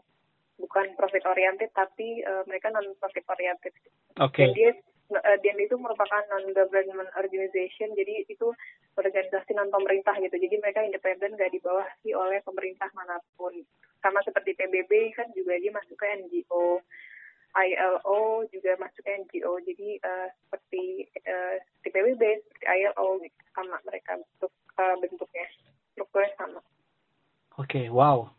bukan 0.60 0.94
profit 0.94 1.26
oriented 1.26 1.74
tapi 1.74 2.22
uh, 2.22 2.46
mereka 2.46 2.70
non 2.70 2.94
profit 2.98 3.26
oriented 3.26 3.74
Oke. 4.20 4.44
Okay. 4.44 4.44
Dan 4.44 4.52
dia 4.52 4.70
uh, 5.14 5.38
itu 5.40 5.76
merupakan 5.76 6.22
non 6.32 6.50
government 6.56 7.10
organization 7.16 7.92
jadi 7.92 8.24
itu 8.26 8.52
organisasi 8.96 9.52
non 9.52 9.68
pemerintah 9.68 10.16
gitu. 10.20 10.36
Jadi 10.36 10.56
mereka 10.60 10.80
independen 10.84 11.36
gak 11.36 11.52
dibawahi 11.52 12.10
oleh 12.16 12.40
pemerintah 12.44 12.88
mana 12.96 13.20
pun. 13.36 13.52
Sama 14.02 14.18
seperti 14.26 14.58
PBB 14.58 15.14
kan 15.14 15.30
juga 15.36 15.54
dia 15.60 15.70
masuk 15.70 15.94
ke 15.94 16.06
NGO 16.26 16.82
ILO 17.52 18.48
juga 18.48 18.80
masuk 18.80 19.04
ke 19.04 19.12
NGO 19.12 19.60
jadi 19.60 19.88
uh, 20.00 20.28
seperti 20.32 21.04
uh, 21.28 21.60
seperti 21.60 21.88
PBB 21.92 22.22
seperti 22.48 22.64
ILO 22.64 23.20
gitu, 23.20 23.40
sama 23.52 23.76
mereka 23.84 24.16
bentuk 24.16 24.52
uh, 24.80 24.96
bentuknya. 24.98 25.46
Strukturnya 25.92 26.32
sama. 26.40 26.60
Oke 27.60 27.84
okay, 27.84 27.86
wow. 27.92 28.32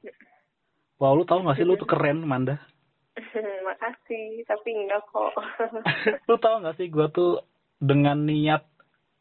Wow 0.97 1.13
lu 1.13 1.23
tau 1.29 1.45
gak 1.45 1.61
sih 1.61 1.65
lu 1.65 1.77
tuh 1.77 1.85
keren 1.85 2.25
Manda 2.25 2.57
makasih 3.67 4.41
tapi 4.49 4.69
enggak 4.73 5.05
kok 5.13 5.33
lu 6.29 6.35
tau 6.41 6.61
gak 6.65 6.77
sih 6.81 6.89
gue 6.89 7.07
tuh 7.13 7.45
dengan 7.77 8.17
niat 8.25 8.65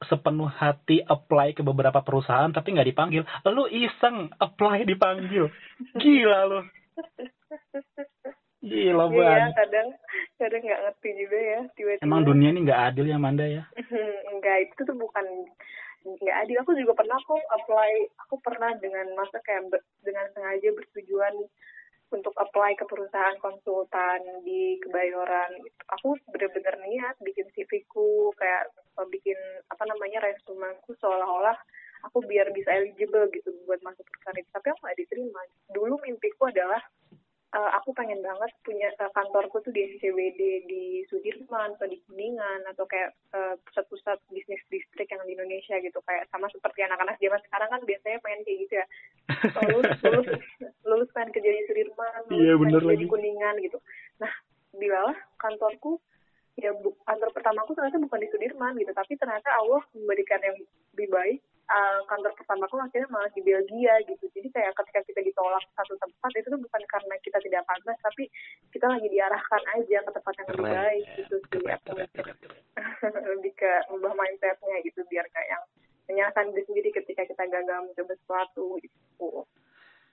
sepenuh 0.06 0.50
hati 0.50 1.02
apply 1.02 1.54
ke 1.54 1.62
beberapa 1.62 2.02
perusahaan 2.02 2.50
tapi 2.50 2.75
nggak 2.75 2.88
dipanggil. 2.90 3.22
Lu 3.49 3.70
iseng 3.70 4.30
apply 4.38 4.82
dipanggil. 4.87 5.49
Gila 5.99 6.40
lu. 6.50 6.61
Gila 8.62 9.04
banget. 9.11 9.50
Iya, 9.50 9.58
kadang 9.58 9.88
kadang 10.38 10.62
nggak 10.62 10.82
ngerti 10.87 11.08
juga 11.18 11.38
ya 11.38 11.61
tiba-tiba. 11.75 12.06
Emang 12.06 12.22
dunia 12.22 12.49
ini 12.54 12.61
nggak 12.66 12.82
adil 12.92 13.06
ya 13.11 13.18
Manda 13.18 13.46
ya? 13.46 13.66
Enggak, 14.30 14.56
itu 14.70 14.80
tuh 14.87 14.96
bukan 14.99 15.26
nggak 16.02 16.37
adil. 16.46 16.56
Aku 16.62 16.70
juga 16.78 16.92
pernah 16.94 17.18
kok 17.22 17.42
apply. 17.62 17.92
Aku 18.26 18.38
pernah 18.42 18.70
dengan 18.78 19.06
masa 19.18 19.38
kayak 19.42 19.70
dengan 20.02 20.26
sengaja 20.34 20.68
bertujuan 20.75 21.34
untuk 22.12 22.37
apply 22.37 22.76
ke 22.76 22.85
perusahaan 22.85 23.37
konsultan 23.40 24.21
di 24.45 24.76
Kebayoran. 24.85 25.57
Aku 25.99 26.14
bener-bener 26.31 26.76
niat 26.85 27.16
bikin 27.25 27.49
CV-ku, 27.57 28.31
kayak 28.37 28.71
bikin 29.09 29.37
apa 29.73 29.83
namanya 29.88 30.23
resumeku 30.23 30.92
seolah-olah 31.00 31.57
aku 32.07 32.19
biar 32.26 32.50
bisa 32.50 32.71
eligible 32.76 33.31
gitu 33.31 33.50
buat 33.64 33.81
masuk 33.81 34.04
perusahaan 34.04 34.38
itu. 34.38 34.50
Tapi 34.52 34.66
aku 34.71 34.81
nggak 34.85 34.99
diterima. 34.99 35.40
Dulu 35.73 35.95
mimpiku 36.04 36.50
adalah 36.50 36.83
uh, 37.52 37.71
aku 37.78 37.92
pengen 37.92 38.21
banget 38.25 38.50
punya 38.64 38.88
uh, 38.99 39.12
kantorku 39.12 39.61
tuh 39.61 39.73
di 39.73 39.97
SCBD 39.97 40.40
di 40.66 40.85
Sudirman 41.09 41.76
atau 41.76 41.87
di 41.88 42.00
Kuningan 42.09 42.64
atau 42.73 42.88
kayak 42.88 43.12
uh, 43.37 43.54
pusat-pusat 43.68 44.18
bisnis 44.32 44.61
distrik 44.73 45.09
yang 45.12 45.23
di 45.28 45.37
Indonesia 45.37 45.76
gitu. 45.78 46.00
Kayak 46.04 46.28
sama 46.32 46.49
seperti 46.49 46.85
anak-anak 46.85 47.21
zaman 47.21 47.40
sekarang 47.49 47.68
kan 47.68 47.80
biasanya 47.85 48.18
pengen 48.25 48.40
kayak 48.44 48.59
gitu 48.66 48.75
ya. 48.80 48.87
Lulus 49.73 49.99
lulus 50.02 50.28
lulus 50.82 51.09
pengen 51.14 51.30
kerja 51.32 51.50
di 51.52 51.62
Sudirman 51.68 52.21
lulus 52.28 52.40
iya, 52.40 52.54
bener 52.56 52.80
kerja 52.80 52.90
lagi. 52.97 53.02
di 53.04 53.09
Kuningan 53.09 53.54
gitu. 53.61 53.78
Nah 54.18 54.32
bilalah 54.73 55.16
kantorku 55.37 56.00
ya 56.56 56.73
bu, 56.73 56.92
kantor 57.04 57.32
pertamaku 57.32 57.76
ternyata 57.76 58.00
bukan 58.00 58.21
di 58.21 58.28
Sudirman 58.32 58.75
gitu. 58.80 58.92
Tapi 58.97 59.12
ternyata 59.21 59.49
Allah 59.61 59.85
memberikan 59.92 60.40
yang 60.40 60.56
lebih 60.97 61.09
baik 61.12 61.40
uh, 61.71 62.00
kantor 62.11 62.33
pertamaku 62.35 62.75
akhirnya 62.81 63.09
malah 63.12 63.31
di 63.31 63.42
Belgia 63.45 63.95
gitu. 64.09 64.25
Jadi 64.35 64.49
kayak 64.50 64.73
ketika 64.75 65.00
kita 65.07 65.21
ditolak 65.23 65.64
satu 65.78 65.95
tempat 66.00 66.31
itu 66.35 66.49
tuh 66.49 66.61
bukan 66.61 66.83
karena 66.88 67.14
kita 67.23 67.38
tidak 67.45 67.62
pantas 67.69 67.99
tapi 68.02 68.25
kita 68.75 68.87
lagi 68.88 69.09
diarahkan 69.11 69.62
aja 69.78 69.99
ke 70.02 70.11
tempat 70.11 70.33
yang 70.38 70.47
lebih 70.50 70.64
baik 70.66 71.07
gitu 71.19 71.35
sih 71.38 71.61
lebih 73.35 73.52
ke 73.54 73.73
ubah 73.92 74.12
mindsetnya 74.16 74.76
gitu 74.87 75.00
biar 75.11 75.26
kayak 75.31 75.49
yang 75.59 75.64
menyalahkan 76.11 76.50
diri 76.50 76.64
sendiri 76.66 76.88
ketika 76.92 77.23
kita 77.28 77.45
gagal 77.47 77.78
mencoba 77.87 78.14
sesuatu 78.19 78.64
gitu. 78.83 79.47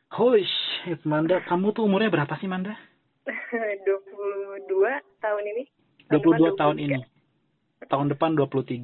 Hush, 0.09 0.57
Manda, 1.05 1.37
kamu 1.45 1.69
tuh 1.69 1.85
umurnya 1.85 2.09
berapa 2.09 2.33
sih 2.41 2.49
Manda? 2.49 2.73
22 3.29 4.65
tahun 5.21 5.43
ini. 5.45 5.63
22 6.09 6.57
tahun 6.57 6.77
ini 6.81 7.18
tahun 7.87 8.11
depan 8.11 8.35
23. 8.35 8.59
Oke. 8.59 8.83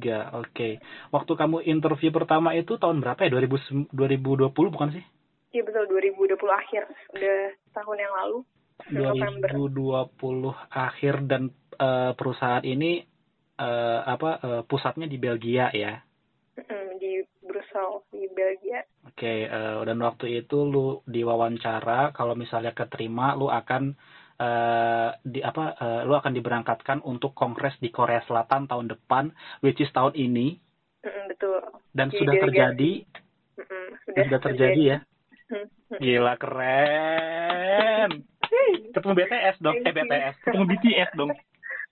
Okay. 0.52 0.72
Waktu 1.12 1.32
kamu 1.36 1.66
interview 1.68 2.08
pertama 2.14 2.56
itu 2.56 2.80
tahun 2.80 3.04
berapa 3.04 3.28
ya? 3.28 3.30
2000, 3.36 3.92
2020 3.92 4.48
bukan 4.52 4.88
sih? 4.96 5.04
Iya 5.52 5.62
betul 5.68 5.84
2020 5.92 6.36
akhir. 6.48 6.82
Udah 7.12 7.40
tahun 7.76 7.96
yang 8.00 8.14
lalu. 8.16 8.38
2020 8.92 10.12
akhir 10.68 11.14
dan 11.24 11.48
uh, 11.80 12.12
perusahaan 12.12 12.64
ini 12.64 13.04
uh, 13.56 14.00
apa 14.04 14.30
uh, 14.40 14.62
pusatnya 14.68 15.08
di 15.08 15.16
Belgia 15.16 15.72
ya? 15.72 16.00
di 16.96 17.20
Brussels 17.44 18.08
di 18.10 18.24
Belgia. 18.32 18.80
Oke, 19.06 19.22
okay, 19.22 19.38
uh, 19.46 19.84
dan 19.84 20.00
waktu 20.00 20.42
itu 20.44 20.64
lu 20.64 21.04
diwawancara 21.04 22.16
kalau 22.16 22.32
misalnya 22.32 22.72
keterima 22.72 23.36
lu 23.36 23.52
akan 23.52 23.94
uh, 24.40 25.10
di 25.24 25.40
apa 25.40 25.76
uh, 25.76 26.00
lu 26.04 26.14
akan 26.16 26.32
diberangkatkan 26.36 26.98
untuk 27.04 27.32
kongres 27.32 27.76
di 27.80 27.88
Korea 27.92 28.20
Selatan 28.24 28.68
tahun 28.68 28.92
depan 28.92 29.32
which 29.64 29.80
is 29.80 29.90
tahun 29.92 30.16
ini. 30.16 30.60
Mm, 31.04 31.24
betul. 31.32 31.60
Dan 31.92 32.08
Jadi 32.12 32.18
sudah 32.20 32.34
terjadi. 32.40 32.92
Mm, 33.56 33.88
sudah, 34.04 34.22
sudah 34.28 34.40
terjadi, 34.40 34.82
ya. 34.82 34.98
Gila 36.02 36.34
keren. 36.36 38.10
Ketemu 38.90 39.12
BTS 39.14 39.56
dong. 39.62 39.76
Eh 39.82 39.92
BTS 39.94 40.34
ketemu 40.42 40.64
BTS 40.74 41.10
dong. 41.14 41.30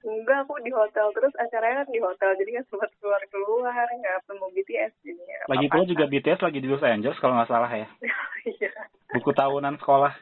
Enggak 0.05 0.45
aku 0.45 0.61
di 0.61 0.69
hotel 0.69 1.09
terus 1.17 1.33
acaranya 1.41 1.81
kan 1.81 1.89
di 1.89 1.97
hotel 1.97 2.37
jadi 2.37 2.61
kan 2.61 2.65
sempat 2.69 2.93
keluar 3.01 3.25
keluar 3.33 3.89
nggak 3.89 4.15
ketemu 4.21 4.47
BTS 4.53 4.93
jadinya. 5.01 5.39
Lagi 5.49 5.67
pula 5.73 5.85
juga 5.89 6.05
BTS 6.05 6.41
lagi 6.45 6.59
di 6.61 6.69
Los 6.69 6.85
Angeles 6.85 7.17
kalau 7.25 7.41
nggak 7.41 7.51
salah 7.51 7.73
ya. 7.73 7.89
Iya. 8.45 8.69
buku 9.09 9.33
tahunan 9.33 9.81
sekolah 9.81 10.13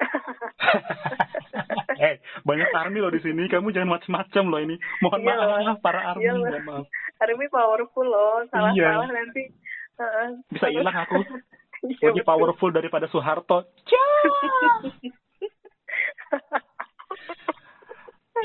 eh 2.06 2.18
banyak 2.42 2.74
army 2.74 2.98
loh 2.98 3.12
di 3.12 3.20
sini 3.22 3.46
kamu 3.46 3.70
jangan 3.70 3.98
macam-macam 3.98 4.44
loh 4.48 4.60
ini 4.60 4.76
mohon 5.04 5.20
iya 5.22 5.34
maaf 5.36 5.78
para 5.84 6.00
army 6.14 6.24
iya 6.24 6.32
mohon 6.34 6.62
maaf 6.66 6.86
army 7.22 7.46
powerful 7.48 8.06
loh 8.06 8.42
salah 8.50 8.72
iya. 8.74 8.90
salah 8.96 9.08
nanti 9.12 9.42
uh, 10.00 10.28
bisa 10.50 10.66
hilang 10.72 10.96
aku 10.96 11.22
iya, 11.92 12.06
lebih 12.10 12.24
powerful 12.26 12.70
daripada 12.74 13.06
Soeharto 13.12 13.62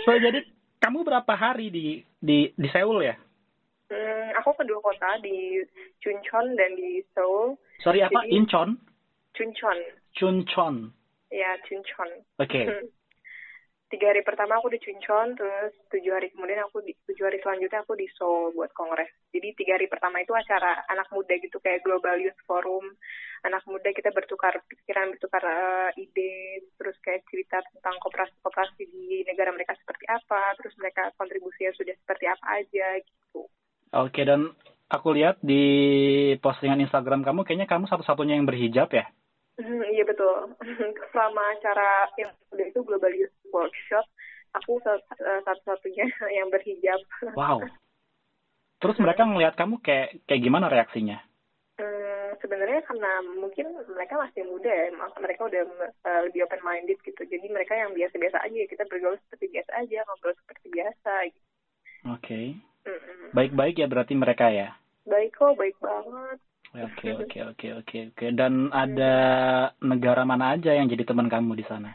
so 0.05 0.11
jadi 0.13 0.45
kamu 0.77 1.01
berapa 1.07 1.33
hari 1.33 1.73
di 1.73 2.05
di 2.21 2.53
di 2.53 2.67
Seoul 2.69 3.01
ya 3.01 3.17
Hmm, 3.87 4.35
aku 4.35 4.51
kedua 4.59 4.83
kota 4.83 5.15
di 5.23 5.63
Chuncheon 6.03 6.59
dan 6.59 6.75
di 6.75 6.99
Seoul. 7.15 7.55
Sorry 7.79 8.03
apa? 8.03 8.19
Jadi, 8.27 8.35
Incheon? 8.35 8.75
Chuncheon. 9.31 9.79
Chuncheon. 10.11 10.91
Ya, 11.31 11.59
Chuncheon. 11.67 12.23
Oke. 12.39 12.47
Okay. 12.47 12.65
Tiga 13.87 14.11
hari 14.11 14.19
pertama 14.19 14.59
aku 14.59 14.67
di 14.67 14.83
Chuncheon, 14.83 15.39
terus 15.39 15.71
tujuh 15.87 16.11
hari 16.11 16.27
kemudian 16.35 16.59
aku 16.59 16.83
di 16.83 16.91
tujuh 17.07 17.23
hari 17.23 17.39
selanjutnya 17.39 17.87
aku 17.87 17.95
di 17.95 18.03
Seoul 18.19 18.51
buat 18.51 18.67
kongres. 18.75 19.07
Jadi 19.31 19.55
tiga 19.55 19.79
hari 19.79 19.87
pertama 19.87 20.19
itu 20.19 20.35
acara 20.35 20.83
anak 20.91 21.07
muda 21.15 21.31
gitu 21.39 21.55
kayak 21.63 21.87
Global 21.87 22.19
Youth 22.19 22.35
Forum. 22.43 22.83
Anak 23.47 23.63
muda 23.63 23.87
kita 23.95 24.11
bertukar 24.11 24.59
pikiran, 24.67 25.15
bertukar 25.15 25.39
uh, 25.39 25.89
ide, 25.95 26.67
terus 26.75 26.99
kayak 26.99 27.23
cerita 27.31 27.63
tentang 27.63 27.95
koperasi-koperasi 28.03 28.91
di 28.91 29.23
negara 29.23 29.55
mereka 29.55 29.71
seperti 29.79 30.03
apa, 30.11 30.51
terus 30.59 30.75
mereka 30.83 31.07
kontribusinya 31.15 31.71
sudah 31.71 31.95
seperti 31.95 32.27
apa 32.27 32.45
aja 32.59 32.87
gitu. 32.99 33.47
Oke, 33.95 34.27
dan 34.27 34.51
aku 34.91 35.15
lihat 35.15 35.39
di 35.39 35.63
postingan 36.43 36.83
Instagram 36.83 37.23
kamu 37.23 37.47
kayaknya 37.47 37.71
kamu 37.71 37.87
satu-satunya 37.87 38.35
yang 38.35 38.43
berhijab 38.43 38.91
ya? 38.91 39.07
Hmm, 39.57 39.81
iya 39.89 40.05
betul. 40.05 40.53
Selama 41.11 41.41
acara 41.57 42.05
yang 42.21 42.31
udah 42.53 42.65
itu 42.69 42.79
Global 42.85 43.13
Youth 43.13 43.33
Workshop, 43.49 44.05
aku 44.53 44.77
satu-satunya 45.45 46.05
yang 46.37 46.53
berhijab. 46.53 47.01
Wow. 47.33 47.65
Terus 48.81 48.97
mereka 49.01 49.25
ngelihat 49.25 49.57
kamu 49.57 49.81
kayak 49.81 50.21
kayak 50.29 50.43
gimana 50.45 50.69
reaksinya? 50.69 51.17
Hmm, 51.81 52.37
sebenarnya 52.37 52.85
karena 52.85 53.21
mungkin 53.37 53.73
mereka 53.89 54.21
masih 54.21 54.45
muda 54.45 54.69
ya, 54.69 54.93
mereka 55.17 55.41
udah 55.49 55.61
uh, 56.05 56.21
lebih 56.29 56.45
open 56.45 56.61
minded 56.61 57.01
gitu. 57.01 57.21
Jadi 57.25 57.49
mereka 57.49 57.73
yang 57.73 57.93
biasa-biasa 57.97 58.37
aja, 58.45 58.69
kita 58.69 58.85
bergaul 58.85 59.17
seperti 59.25 59.49
biasa 59.57 59.71
aja, 59.81 60.05
ngobrol 60.05 60.37
seperti 60.45 60.67
biasa. 60.69 61.11
Gitu. 61.33 61.41
Oke. 62.05 62.17
Okay. 62.21 62.45
Baik-baik 63.33 63.81
ya 63.81 63.87
berarti 63.89 64.13
mereka 64.13 64.53
ya? 64.53 64.77
Baik 65.09 65.33
kok, 65.35 65.57
baik 65.57 65.77
banget. 65.81 66.37
Oke 66.77 67.09
oke 67.21 67.39
oke 67.53 67.67
oke 67.81 67.97
oke. 68.13 68.25
Dan 68.37 68.69
ada 68.69 69.15
negara 69.81 70.21
mana 70.21 70.53
aja 70.53 70.77
yang 70.77 70.85
jadi 70.85 71.09
teman 71.09 71.25
kamu 71.25 71.57
di 71.57 71.65
sana? 71.65 71.89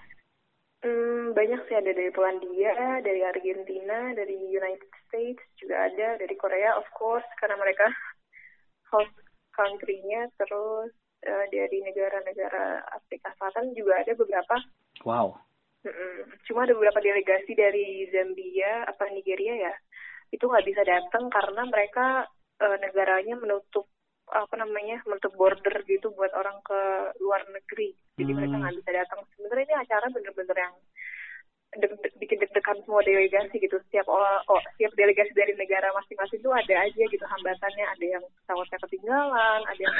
Hmm, 0.82 1.30
banyak 1.30 1.62
sih 1.70 1.78
ada 1.78 1.94
dari 1.94 2.10
Polandia, 2.10 2.98
dari 3.06 3.22
Argentina, 3.22 4.10
dari 4.18 4.34
United 4.50 4.90
States 5.06 5.42
juga 5.54 5.86
ada, 5.86 6.18
dari 6.18 6.34
Korea 6.34 6.74
of 6.74 6.86
course 6.98 7.26
karena 7.38 7.54
mereka 7.54 7.86
host 8.90 9.14
country-nya, 9.54 10.26
terus 10.42 10.90
uh, 11.22 11.44
dari 11.54 11.78
negara-negara 11.86 12.82
Afrika 12.98 13.30
Selatan 13.38 13.78
juga 13.78 14.02
ada 14.02 14.12
beberapa. 14.18 14.56
Wow. 15.06 15.38
Mm-mm. 15.86 16.34
Cuma 16.46 16.66
ada 16.66 16.74
beberapa 16.74 16.98
delegasi 16.98 17.54
dari 17.54 18.06
Zambia 18.10 18.86
apa 18.86 19.06
Nigeria 19.10 19.70
ya, 19.70 19.74
itu 20.34 20.42
nggak 20.42 20.66
bisa 20.66 20.82
datang 20.82 21.30
karena 21.30 21.62
mereka 21.66 22.26
uh, 22.58 22.76
negaranya 22.82 23.38
menutup 23.38 23.86
apa 24.32 24.54
namanya 24.56 25.04
menutup 25.04 25.32
border 25.36 25.84
gitu 25.84 26.08
buat 26.16 26.32
orang 26.32 26.56
ke 26.64 26.80
luar 27.20 27.44
negeri 27.52 27.92
jadi 28.16 28.30
hmm. 28.32 28.38
mereka 28.40 28.54
nggak 28.56 28.76
bisa 28.80 28.90
datang 28.96 29.20
sebenarnya 29.36 29.64
ini 29.68 29.74
acara 29.76 30.06
bener-bener 30.08 30.56
yang 30.56 30.74
de 31.72 31.88
de 31.88 32.08
bikin 32.20 32.36
deg-degan 32.36 32.78
semua 32.84 33.00
delegasi 33.04 33.56
gitu. 33.56 33.80
Setiap 33.88 34.06
oh, 34.08 34.20
oh 34.48 34.60
setiap 34.74 34.92
delegasi 34.96 35.32
dari 35.32 35.56
negara 35.56 35.88
masing-masing 35.96 36.40
itu 36.40 36.50
ada 36.52 36.74
aja 36.84 37.02
gitu 37.08 37.24
hambatannya. 37.24 37.84
Ada 37.96 38.04
yang 38.18 38.24
pesawatnya 38.44 38.78
ketinggalan 38.84 39.60
ada 39.64 39.80
yang 39.80 39.96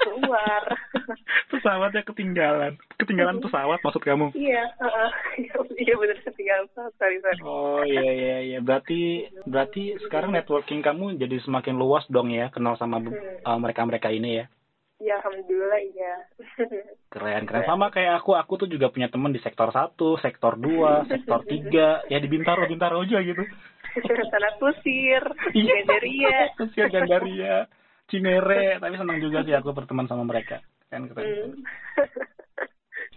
keluar. 0.00 0.62
Pesawatnya 1.50 2.02
ketinggalan. 2.06 2.72
Ketinggalan 2.96 3.42
pesawat 3.42 3.82
maksud 3.82 4.02
kamu? 4.06 4.30
Iya 4.32 4.62
uh, 4.78 5.10
iya 5.82 5.94
benar 5.98 6.18
ketinggalan 6.24 6.64
pesawat. 6.72 6.92
Sorry 6.96 7.18
sorry. 7.20 7.40
Oh 7.42 7.82
iya 7.84 8.10
iya 8.10 8.36
iya. 8.40 8.58
Berarti 8.62 9.28
berarti 9.44 9.98
sekarang 10.06 10.32
networking 10.32 10.80
kamu 10.80 11.18
jadi 11.18 11.36
semakin 11.42 11.76
luas 11.76 12.06
dong 12.08 12.30
ya 12.32 12.48
kenal 12.54 12.78
sama 12.78 13.02
hmm. 13.02 13.44
uh, 13.44 13.58
mereka 13.58 13.82
mereka 13.84 14.08
ini 14.08 14.40
ya 14.40 14.46
Ya 15.00 15.16
alhamdulillah 15.16 15.80
iya. 15.80 16.14
Keren 17.08 17.48
keren 17.48 17.64
sama 17.64 17.88
kayak 17.88 18.20
aku 18.20 18.36
aku 18.36 18.60
tuh 18.60 18.68
juga 18.68 18.92
punya 18.92 19.08
temen 19.08 19.32
di 19.32 19.40
sektor 19.40 19.72
satu, 19.72 20.20
sektor 20.20 20.60
dua, 20.60 21.08
sektor 21.08 21.40
tiga, 21.48 22.04
ya 22.12 22.20
di 22.20 22.28
Bintaro 22.28 22.68
Bintaro 22.68 23.00
aja 23.00 23.16
gitu. 23.24 23.40
Sana 24.30 24.60
Kusir, 24.60 25.24
iya. 25.56 25.72
Gandaria. 25.80 26.36
Kusir 26.60 26.86
Gandaria, 26.92 27.64
Cinere, 28.12 28.76
tapi 28.76 28.94
senang 29.00 29.18
juga 29.24 29.40
sih 29.40 29.56
aku 29.56 29.72
berteman 29.72 30.04
sama 30.04 30.28
mereka. 30.28 30.60
Kan 30.92 31.08
keren. 31.08 31.24
Hmm. 31.24 31.56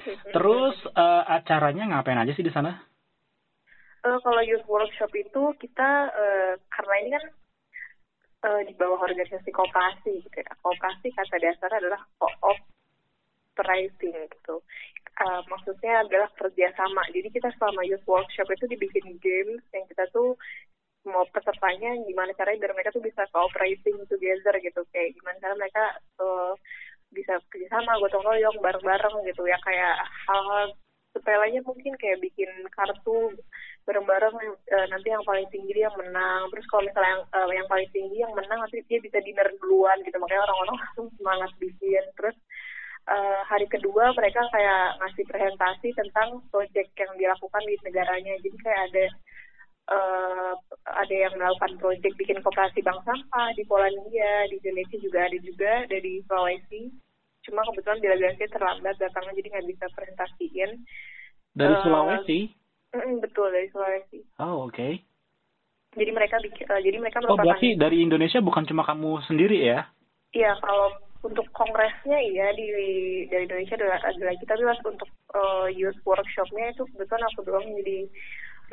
Terus 0.36 0.76
uh, 0.96 1.24
acaranya 1.28 1.84
ngapain 1.92 2.20
aja 2.20 2.32
sih 2.32 2.48
di 2.48 2.52
sana? 2.56 2.80
Uh, 4.04 4.20
kalau 4.24 4.40
youth 4.44 4.68
workshop 4.68 5.12
itu 5.16 5.52
kita 5.60 5.90
uh, 6.12 6.54
karena 6.72 6.96
ini 7.04 7.10
kan 7.12 7.24
uh, 8.44 8.62
di 8.68 8.74
bawah 8.76 9.00
organisasi 9.08 9.50
koperasi 9.50 10.22
gitu 10.24 10.38
ya. 10.38 10.54
Koperasi 10.60 11.10
kata 11.16 11.36
dasar 11.40 11.72
adalah 11.72 12.02
cooperating 12.20 14.18
gitu. 14.30 14.60
Uh, 15.24 15.42
maksudnya 15.48 16.04
adalah 16.04 16.30
kerjasama. 16.36 17.08
Jadi 17.14 17.30
kita 17.32 17.50
selama 17.58 17.82
youth 17.88 18.06
workshop 18.06 18.50
itu 18.52 18.66
dibikin 18.68 19.18
games 19.24 19.64
yang 19.72 19.86
kita 19.88 20.06
tuh 20.12 20.36
mau 21.04 21.28
pesertanya 21.36 22.00
gimana 22.08 22.32
caranya 22.32 22.64
biar 22.64 22.74
mereka 22.80 22.96
tuh 22.96 23.04
bisa 23.04 23.28
cooperating 23.36 24.00
together 24.08 24.56
gitu 24.64 24.88
kayak 24.96 25.12
gimana 25.12 25.36
cara 25.44 25.54
mereka 25.60 25.84
uh, 26.24 26.56
bisa 27.12 27.44
kerjasama 27.52 28.00
gotong 28.00 28.24
royong 28.24 28.58
bareng-bareng 28.64 29.16
gitu 29.28 29.44
ya 29.44 29.60
kayak 29.68 30.00
hal-hal 30.26 30.72
sepelanya 31.14 31.60
mungkin 31.62 31.94
kayak 32.00 32.24
bikin 32.24 32.50
kartu 32.74 33.36
bareng-bareng 33.84 34.36
uh, 34.40 34.88
nanti 34.88 35.08
yang 35.12 35.24
paling 35.28 35.48
tinggi 35.52 35.76
dia 35.76 35.92
yang 35.92 35.98
menang. 36.00 36.48
Terus 36.56 36.66
kalau 36.72 36.84
misalnya 36.88 37.12
yang 37.20 37.24
uh, 37.36 37.52
yang 37.52 37.68
paling 37.68 37.90
tinggi 37.92 38.18
yang 38.24 38.34
menang 38.34 38.60
nanti 38.64 38.80
dia 38.88 39.00
bisa 39.04 39.20
dinner 39.20 39.48
duluan 39.60 40.00
gitu. 40.08 40.16
Makanya 40.20 40.44
orang-orang 40.48 40.76
langsung 40.84 41.08
semangat 41.20 41.52
bikin. 41.60 42.04
Terus 42.16 42.36
uh, 43.12 43.42
hari 43.48 43.68
kedua 43.68 44.16
mereka 44.16 44.48
kayak 44.56 45.04
ngasih 45.04 45.26
presentasi 45.28 45.90
tentang 46.00 46.40
proyek 46.48 46.88
yang 46.96 47.12
dilakukan 47.20 47.64
di 47.68 47.76
negaranya. 47.84 48.34
Jadi 48.40 48.58
kayak 48.64 48.82
ada 48.92 49.06
uh, 49.92 50.54
ada 51.04 51.16
yang 51.16 51.34
melakukan 51.36 51.76
proyek 51.84 52.16
bikin 52.16 52.40
koperasi 52.40 52.80
bank 52.80 53.04
sampah 53.04 53.52
di 53.60 53.68
Polandia 53.68 54.48
di 54.48 54.64
Indonesia 54.64 54.98
juga 55.00 55.28
ada 55.28 55.38
juga 55.44 55.74
dari 55.92 56.24
Sulawesi. 56.24 56.88
Cuma 57.44 57.60
kebetulan 57.68 58.00
delegasi 58.00 58.48
terlambat 58.48 58.96
datangnya 58.96 59.36
jadi 59.36 59.48
nggak 59.60 59.68
bisa 59.76 59.86
presentasiin. 59.92 60.72
Dari 61.52 61.76
uh, 61.76 61.82
Sulawesi 61.84 62.63
mm, 62.94 63.16
betul 63.20 63.50
dari 63.50 63.68
Sulawesi. 63.74 64.20
Oh 64.40 64.70
oke. 64.70 64.74
Okay. 64.74 64.94
jadi 65.94 66.10
mereka 66.10 66.42
uh, 66.42 66.82
jadi 66.82 66.98
mereka 66.98 67.22
oh 67.30 67.38
berarti 67.38 67.78
dari 67.78 68.02
Indonesia 68.02 68.42
bukan 68.42 68.66
cuma 68.66 68.82
kamu 68.82 69.22
sendiri 69.30 69.62
ya? 69.62 69.86
Iya 70.34 70.58
kalau 70.58 70.90
untuk 71.22 71.46
kongresnya 71.54 72.18
iya 72.18 72.50
di 72.58 72.66
dari 73.30 73.46
Indonesia 73.46 73.78
ada, 73.78 74.02
lagi. 74.02 74.44
Tapi 74.44 74.62
mas 74.66 74.82
untuk 74.82 75.10
uh, 75.38 75.70
youth 75.70 75.98
workshopnya 76.02 76.74
itu 76.74 76.84
kebetulan 76.94 77.24
aku 77.30 77.42
doang 77.46 77.68
jadi 77.78 78.10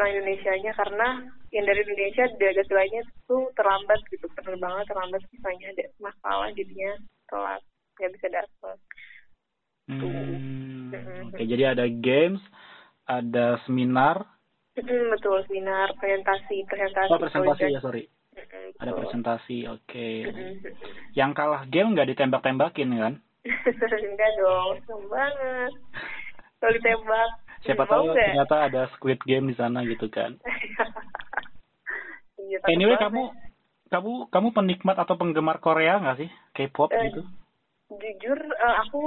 orang 0.00 0.10
Indonesia-nya. 0.16 0.72
Karena 0.72 1.08
yang 1.52 1.64
dari 1.68 1.80
Indonesia 1.84 2.24
delegasi 2.40 2.72
lainnya 2.72 3.02
itu 3.04 3.36
terlambat 3.52 4.00
gitu. 4.08 4.26
Penerbangan 4.32 4.88
terlambat 4.88 5.20
misalnya 5.28 5.66
ada 5.76 5.84
masalah 6.00 6.48
jadinya 6.56 6.92
telat 7.28 7.62
nggak 8.00 8.12
bisa 8.16 8.26
dapat. 8.32 8.76
Hmm, 9.90 10.90
Oke, 11.28 11.36
okay, 11.36 11.44
jadi 11.44 11.76
ada 11.76 11.84
games, 11.86 12.40
ada 13.10 13.58
seminar. 13.66 14.22
Hmm, 14.78 15.10
betul, 15.10 15.42
seminar, 15.50 15.90
presentasi, 15.98 16.62
presentasi. 16.70 17.10
Oh, 17.10 17.18
presentasi 17.18 17.74
ya, 17.74 17.82
sorry. 17.82 18.06
Hmm, 18.30 18.70
ada 18.78 18.92
presentasi, 18.94 19.66
oke. 19.66 19.82
Okay. 19.90 20.30
Hmm. 20.30 20.54
Yang 21.18 21.30
kalah 21.34 21.62
game 21.66 21.90
nggak 21.98 22.14
ditembak-tembakin 22.14 22.88
kan? 22.94 23.14
Enggak 24.06 24.30
dong, 24.38 24.78
seneng 24.86 25.04
banget. 25.10 25.72
Kalau 26.62 26.72
ditembak. 26.78 27.30
Siapa 27.60 27.84
tahu 27.84 28.08
gak? 28.08 28.16
ternyata 28.16 28.56
ada 28.72 28.82
Squid 28.96 29.20
Game 29.28 29.52
di 29.52 29.56
sana 29.58 29.82
gitu 29.84 30.06
kan. 30.08 30.38
Iya, 32.40 32.56
anyway, 32.72 32.96
kamu 32.96 33.30
kamu 33.92 34.12
kamu 34.32 34.48
penikmat 34.56 34.96
atau 34.96 35.20
penggemar 35.20 35.60
Korea 35.60 36.00
nggak 36.00 36.18
sih? 36.24 36.30
K-pop 36.56 36.88
eh, 36.88 37.12
gitu? 37.12 37.22
Jujur 37.90 38.38
uh, 38.38 38.76
aku 38.86 39.02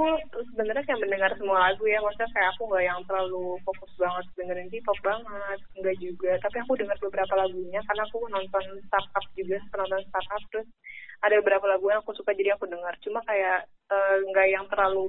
sebenarnya 0.52 0.84
kayak 0.84 1.00
mendengar 1.00 1.32
semua 1.40 1.70
lagu 1.70 1.84
ya. 1.88 2.04
Maksudnya 2.04 2.28
kayak 2.36 2.50
aku 2.52 2.62
nggak 2.68 2.84
yang 2.84 3.00
terlalu 3.08 3.56
fokus 3.64 3.92
banget 3.96 4.24
dengerin 4.36 4.68
K-pop 4.68 4.98
banget 5.00 5.58
enggak 5.80 5.96
juga. 5.96 6.32
Tapi 6.44 6.56
aku 6.60 6.72
dengar 6.76 6.96
beberapa 7.00 7.34
lagunya 7.40 7.80
karena 7.88 8.02
aku 8.04 8.18
nonton 8.28 8.64
startup 8.84 9.24
juga 9.32 9.56
penonton 9.72 10.04
startup. 10.12 10.42
Terus 10.52 10.68
ada 11.24 11.34
beberapa 11.40 11.64
lagu 11.64 11.86
yang 11.88 12.04
aku 12.04 12.12
suka 12.12 12.36
jadi 12.36 12.52
aku 12.52 12.68
dengar 12.68 12.92
cuma 13.00 13.24
kayak 13.24 13.64
uh, 13.88 14.16
nggak 14.28 14.48
yang 14.52 14.68
terlalu 14.68 15.08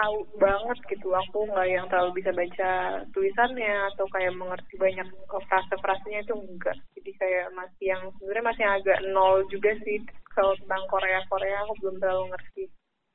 tahu 0.00 0.16
banget 0.40 0.78
gitu 0.88 1.12
aku 1.12 1.44
nggak 1.52 1.68
yang 1.68 1.86
terlalu 1.92 2.24
bisa 2.24 2.32
baca 2.32 2.70
tulisannya 3.12 3.74
atau 3.92 4.08
kayak 4.08 4.32
mengerti 4.32 4.74
banyak 4.80 5.08
frase-frasenya 5.28 6.24
itu 6.24 6.32
enggak 6.32 6.76
jadi 6.96 7.10
kayak 7.20 7.46
masih 7.52 7.84
yang 7.92 8.02
sebenarnya 8.16 8.44
masih 8.48 8.64
agak 8.64 8.98
nol 9.12 9.44
juga 9.52 9.76
sih 9.84 10.00
kalau 10.32 10.56
tentang 10.56 10.82
Korea 10.88 11.20
Korea 11.28 11.56
aku 11.66 11.74
belum 11.82 11.96
terlalu 12.00 12.24
ngerti. 12.32 12.64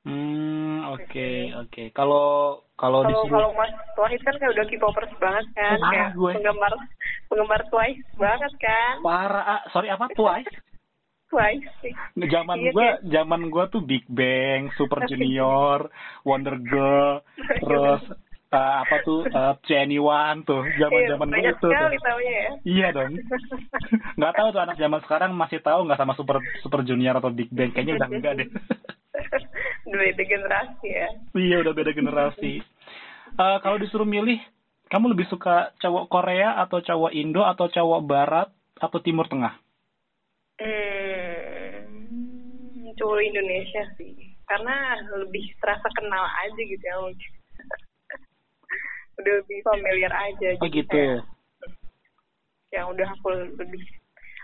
Hmm 0.06 0.86
oke 0.94 1.02
okay, 1.10 1.50
oke 1.58 1.72
okay. 1.74 1.88
kalau 1.96 2.62
kalau 2.78 3.02
kalau 3.02 3.26
kalau 3.26 3.50
Mas 3.58 3.74
Wahid 3.98 4.22
kan 4.22 4.36
kayak 4.38 4.54
udah 4.54 4.66
K-popers 4.70 5.14
banget 5.18 5.46
kan 5.58 5.78
Parah 5.82 5.90
kayak 5.90 6.10
gue. 6.14 6.32
penggemar 6.38 6.74
penggemar 7.32 7.62
Twice 7.74 8.04
banget 8.20 8.54
kan. 8.62 8.94
Parah 9.02 9.46
ah, 9.58 9.62
sorry 9.74 9.90
apa 9.90 10.06
Twice? 10.14 10.54
Twice. 11.36 11.68
Zaman 12.16 12.58
iya, 12.64 12.72
gua 12.72 12.90
zaman 13.04 13.42
gua 13.52 13.68
tuh 13.68 13.84
Big 13.84 14.08
Bang, 14.08 14.72
Super 14.80 15.04
Junior, 15.04 15.92
Wonder 16.24 16.56
Girl, 16.64 17.20
terus 17.36 18.02
uh, 18.56 18.74
apa 18.88 18.96
tuh 19.04 19.28
uh, 19.28 19.54
One 20.00 20.40
tuh 20.48 20.64
zaman 20.80 21.02
zaman 21.12 21.28
iya, 21.36 21.52
itu 21.52 21.68
tuh. 21.68 21.72
ya. 22.24 22.46
Iya 22.64 22.88
dong. 22.96 23.12
nggak 24.18 24.34
tahu 24.40 24.48
tuh 24.56 24.62
anak 24.64 24.78
zaman 24.80 25.00
sekarang 25.04 25.32
masih 25.36 25.60
tahu 25.60 25.84
nggak 25.84 26.00
sama 26.00 26.16
Super 26.16 26.40
Super 26.64 26.88
Junior 26.88 27.20
atau 27.20 27.36
Big 27.36 27.52
Bang 27.52 27.76
kayaknya 27.76 28.00
udah 28.00 28.08
enggak 28.08 28.34
deh. 28.40 28.50
beda 29.96 30.24
generasi 30.24 30.88
ya. 30.88 31.08
Iya 31.36 31.56
udah 31.64 31.74
beda 31.76 31.92
generasi. 31.92 32.64
Uh, 33.36 33.58
kalau 33.60 33.76
disuruh 33.76 34.08
milih, 34.08 34.40
kamu 34.88 35.12
lebih 35.12 35.28
suka 35.28 35.76
cowok 35.84 36.08
Korea 36.08 36.56
atau 36.64 36.80
cowok 36.80 37.12
Indo 37.12 37.44
atau 37.44 37.68
cowok 37.68 38.02
Barat 38.08 38.48
atau 38.80 39.00
Timur 39.04 39.28
Tengah? 39.28 39.65
Hmm, 40.56 41.84
cowok 42.96 43.20
Indonesia 43.22 43.84
sih. 44.00 44.16
karena 44.46 44.78
lebih 45.18 45.42
terasa 45.58 45.90
kenal 45.98 46.22
aja 46.22 46.62
gitu 46.62 46.80
ya 46.80 46.96
mungkin. 47.02 47.32
Udah 49.20 49.34
lebih 49.42 49.58
familiar 49.66 50.14
aja 50.14 50.48
oh 50.54 50.70
Jadi 50.70 50.76
gitu 50.80 50.94
kayak. 50.94 51.26
Yang 52.70 52.86
udah 52.94 53.08
aku 53.10 53.28
lebih 53.58 53.82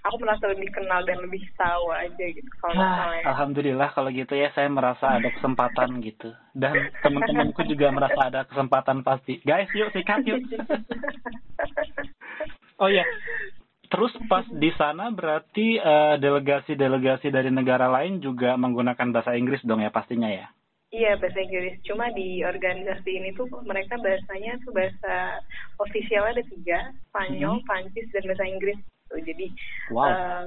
aku 0.02 0.16
merasa 0.18 0.50
lebih 0.50 0.74
kenal 0.74 1.06
dan 1.06 1.22
lebih 1.22 1.46
tahu 1.54 1.94
aja 1.94 2.26
gitu 2.34 2.50
kalau 2.60 2.74
Ah, 2.74 2.82
misalnya. 2.82 3.24
alhamdulillah 3.30 3.90
kalau 3.94 4.10
gitu 4.10 4.34
ya 4.34 4.50
saya 4.58 4.74
merasa 4.74 5.22
ada 5.22 5.30
kesempatan 5.30 6.02
gitu. 6.02 6.34
Dan 6.58 6.90
teman-temanku 7.00 7.62
juga 7.70 7.94
merasa 7.94 8.26
ada 8.26 8.42
kesempatan 8.50 9.06
pasti. 9.06 9.38
Guys 9.46 9.70
yuk 9.78 9.94
sikat 9.94 10.26
yuk. 10.26 10.42
Oh 12.82 12.90
ya 12.90 13.06
terus 13.92 14.16
pas 14.26 14.48
di 14.48 14.72
sana 14.80 15.12
berarti 15.12 15.76
eh, 15.76 16.16
delegasi-delegasi 16.18 17.28
dari 17.28 17.52
negara 17.52 17.92
lain 17.92 18.24
juga 18.24 18.56
menggunakan 18.56 19.12
bahasa 19.12 19.36
Inggris 19.36 19.62
dong 19.62 19.84
ya 19.84 19.92
pastinya 19.92 20.32
ya 20.32 20.48
Iya 20.92 21.16
bahasa 21.16 21.40
Inggris. 21.40 21.80
Cuma 21.88 22.12
di 22.12 22.44
organisasi 22.44 23.16
ini 23.16 23.32
tuh 23.32 23.48
mereka 23.64 23.96
bahasanya 23.96 24.60
tuh 24.60 24.76
bahasa 24.76 25.40
ofisialnya 25.80 26.36
ada 26.36 26.44
tiga, 26.52 26.80
Spanyol, 27.08 27.64
Mhm. 27.64 27.64
Prancis, 27.64 28.12
dan 28.12 28.28
bahasa 28.28 28.44
Inggris. 28.44 28.76
Tuh. 29.08 29.24
Jadi 29.24 29.56
wow 29.96 30.12
eh, 30.12 30.46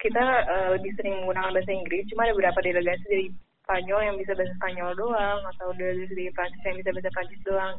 kita 0.00 0.24
eh, 0.24 0.68
lebih 0.80 0.88
sering 0.96 1.20
menggunakan 1.20 1.52
bahasa 1.52 1.72
Inggris. 1.76 2.08
Cuma 2.08 2.24
ada 2.24 2.32
beberapa 2.32 2.64
delegasi 2.64 3.04
dari 3.04 3.26
Spanyol 3.64 4.00
yang 4.04 4.16
bisa 4.20 4.36
bahasa 4.36 4.52
Spanyol 4.60 4.90
doang, 4.94 5.40
atau 5.56 5.72
delegasi 5.74 6.12
dari 6.12 6.28
Prancis 6.30 6.62
yang 6.62 6.76
bisa 6.76 6.90
bahasa 6.92 7.10
Prancis 7.10 7.40
doang. 7.42 7.74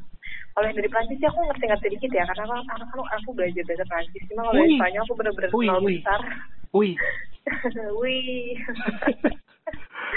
Kalau 0.52 0.66
yang 0.66 0.78
dari 0.78 0.90
Prancis 0.90 1.18
sih 1.22 1.28
aku 1.30 1.40
ngerti-ngerti 1.46 1.88
dikit 1.94 2.12
ya, 2.12 2.24
karena 2.26 2.44
aku, 2.44 2.54
aku, 2.58 2.74
aku, 2.74 3.02
aku 3.06 3.30
belajar 3.38 3.64
bahasa 3.64 3.86
Prancis. 3.86 4.24
Cuma 4.28 4.42
kalau 4.44 4.56
dari. 4.58 4.76
Spanyol 4.76 5.02
aku 5.06 5.14
bener-bener 5.14 5.50
nol 5.54 5.80
wih. 5.80 6.00
besar. 6.02 6.22
wih 6.74 6.96
Wih. 8.02 8.58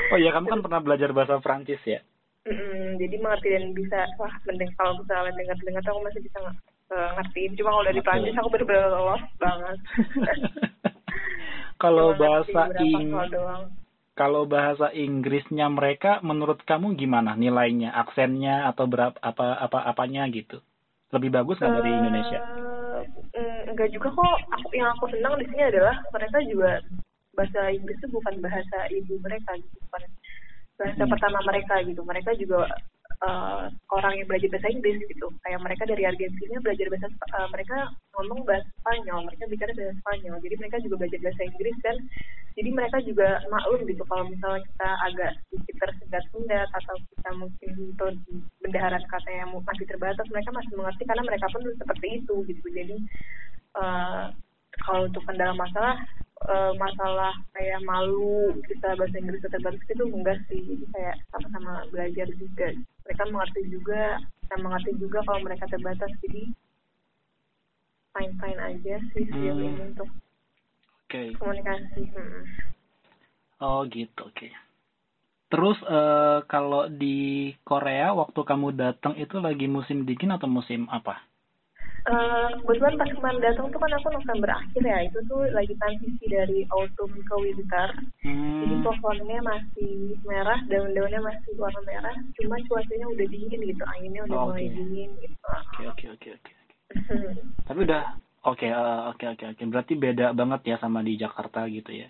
oh 0.09 0.16
ya 0.16 0.33
kamu 0.33 0.48
kan 0.48 0.61
pernah 0.64 0.81
belajar 0.81 1.12
bahasa 1.12 1.37
Prancis 1.38 1.76
ya 1.85 2.00
Mm-mm, 2.48 2.96
jadi 2.96 3.16
mengerti 3.20 3.48
dan 3.52 3.76
bisa 3.76 4.09
wah 4.16 4.33
mending 4.48 4.72
kalau 4.81 4.96
misalnya 4.96 5.37
dengar-dengar 5.37 5.85
aku 5.85 6.00
masih 6.00 6.24
bisa 6.24 6.40
nge- 6.40 6.57
eh, 6.88 7.09
ngertiin 7.20 7.52
cuma 7.61 7.70
kalau 7.76 7.85
dari. 7.85 8.00
Prancis 8.00 8.33
aku 8.33 8.48
bener-bener 8.48 8.88
lost 8.88 9.28
banget 9.37 9.76
kalau 11.85 12.16
ngerti 12.16 12.20
bahasa 12.24 12.61
beberapa 12.72 12.85
Ing 12.88 13.11
soal 13.12 13.28
doang 13.28 13.62
kalau 14.18 14.42
bahasa 14.54 14.87
Inggrisnya 15.04 15.66
mereka 15.78 16.18
menurut 16.28 16.59
kamu 16.66 16.98
gimana 17.00 17.31
nilainya? 17.38 17.94
Aksennya 18.02 18.66
atau 18.70 18.85
berapa 18.92 19.16
apa 19.22 19.46
apa 19.66 19.78
apanya 19.90 20.22
gitu? 20.38 20.59
Lebih 21.14 21.31
bagus 21.37 21.57
nggak 21.62 21.74
dari 21.78 21.90
Eh, 21.94 22.00
Indonesia 22.02 22.40
mm, 23.38 23.61
enggak 23.72 23.88
juga 23.94 24.09
kok. 24.11 24.38
Aku 24.59 24.68
yang 24.74 24.90
aku 24.98 25.04
senang 25.14 25.35
di 25.40 25.44
sini 25.48 25.62
adalah 25.70 25.96
mereka 26.11 26.38
juga 26.50 26.70
bahasa 27.38 27.61
Inggris 27.70 27.98
itu 28.02 28.09
bukan 28.11 28.35
bahasa 28.42 28.78
ibu 28.90 29.14
mereka 29.22 29.54
gitu 29.54 29.76
bukan 29.87 30.02
bahasa 30.78 31.04
Hmm. 31.04 31.11
pertama 31.11 31.38
mereka 31.46 31.74
gitu. 31.87 32.02
Mereka 32.02 32.31
juga 32.42 32.66
eh, 33.18 33.64
orang 33.90 34.12
yang 34.18 34.26
belajar 34.31 34.48
bahasa 34.52 34.68
Inggris 34.70 34.98
gitu. 35.07 35.26
Kayak 35.42 35.61
mereka 35.64 35.83
dari 35.88 36.02
Argentina 36.07 36.57
belajar 36.62 36.87
bahasa 36.92 37.09
eh, 37.11 37.48
mereka 37.54 37.76
ngomong 38.18 38.40
bahasa 38.46 38.68
Spanyol 38.83 39.18
mereka 39.26 39.44
bicara 39.50 39.72
bahasa 39.74 39.94
Spanyol. 40.02 40.37
Jadi 40.42 40.54
mereka 40.59 40.76
juga 40.85 40.94
belajar 41.00 41.20
bahasa 41.22 41.42
Inggris 41.42 41.76
dan 41.83 41.96
jadi 42.59 42.70
mereka 42.74 42.98
juga 43.07 43.28
maklum 43.54 43.87
gitu 43.87 44.02
kalau 44.11 44.24
misalnya 44.26 44.66
kita 44.66 44.90
agak 45.07 45.31
sedikit 45.46 45.74
tersendat-sendat 45.78 46.68
atau 46.74 46.96
kita 47.14 47.31
mungkin 47.38 47.70
tuh 47.94 48.11
bendahara 48.59 48.98
kata 48.98 49.31
yang 49.31 49.54
masih 49.54 49.87
terbatas 49.87 50.26
mereka 50.35 50.50
masih 50.50 50.72
mengerti 50.74 51.02
karena 51.07 51.22
mereka 51.22 51.46
pun 51.54 51.62
seperti 51.78 52.07
itu 52.18 52.35
gitu. 52.50 52.66
Jadi 52.74 52.96
eh, 53.78 54.24
kalau 54.83 55.07
untuk 55.07 55.22
kendala 55.26 55.54
masalah 55.54 56.02
eh, 56.46 56.72
masalah 56.79 57.35
kayak 57.57 57.83
malu 57.83 58.55
kita 58.62 58.94
bahasa 58.94 59.18
Inggris 59.18 59.42
terbatas 59.42 59.83
itu 59.83 60.05
enggak 60.07 60.38
sih. 60.46 60.61
Jadi 60.62 60.85
kayak 60.94 61.16
sama-sama 61.35 61.83
belajar 61.90 62.29
juga. 62.38 62.68
Mereka 63.09 63.22
mengerti 63.33 63.61
juga 63.72 64.03
kita 64.22 64.57
mengerti 64.62 64.90
juga 65.03 65.18
kalau 65.27 65.40
mereka 65.42 65.64
terbatas. 65.66 66.12
Jadi 66.22 66.44
fine 68.14 68.35
fine 68.38 68.61
aja 68.61 68.94
sih 69.14 69.24
sejauh 69.27 69.55
Hmm. 69.59 69.66
ini 69.66 69.83
untuk 69.94 70.09
oke. 71.07 71.22
komunikasi 71.38 72.03
Hmm. 72.14 72.44
oh 73.62 73.81
gitu. 73.90 74.22
Oke. 74.27 74.55
Terus 75.48 75.79
eh, 75.88 76.38
kalau 76.44 76.92
di 76.92 77.51
Korea 77.64 78.12
waktu 78.12 78.40
kamu 78.44 78.77
datang 78.77 79.16
itu 79.16 79.40
lagi 79.40 79.64
musim 79.64 80.05
dingin 80.05 80.37
atau 80.37 80.44
musim 80.44 80.85
apa 80.92 81.24
Eh, 82.09 82.51
kebetulan 82.64 82.97
pas 82.97 83.11
kemarin 83.12 83.40
datang 83.44 83.68
tuh 83.68 83.77
kan 83.85 83.92
aku 83.92 84.09
November 84.09 84.51
akhir 84.57 84.81
ya 84.81 84.99
itu 85.05 85.18
tuh 85.29 85.44
lagi 85.53 85.77
transisi 85.77 86.25
dari 86.25 86.64
autumn 86.73 87.12
ke 87.21 87.35
winter. 87.37 87.88
Jadi 88.25 88.75
hmm, 88.81 88.81
pohonnya 88.81 89.38
masih 89.44 90.16
merah 90.25 90.57
daun-daunnya 90.73 91.21
masih 91.21 91.53
warna 91.61 91.85
merah 91.85 92.16
cuma 92.40 92.57
cuacanya 92.64 93.07
udah 93.12 93.27
dingin 93.29 93.61
gitu 93.61 93.85
anginnya 93.85 94.25
udah 94.25 94.38
Oh, 94.40 94.44
mulai 94.49 94.73
dingin 94.73 95.11
gitu. 95.21 95.47
Oke 95.53 95.83
oke 95.85 96.05
oke 96.16 96.29
oke. 96.33 96.53
Tapi 97.68 97.79
udah 97.85 98.03
oke 98.49 98.64
eh, 98.64 99.01
oke 99.12 99.25
oke 99.29 99.44
oke. 99.53 99.62
Berarti 99.68 99.92
beda 100.01 100.33
banget 100.33 100.61
ya 100.64 100.77
sama 100.81 101.05
di 101.05 101.12
Jakarta 101.21 101.68
gitu 101.68 101.92
ya? 101.92 102.09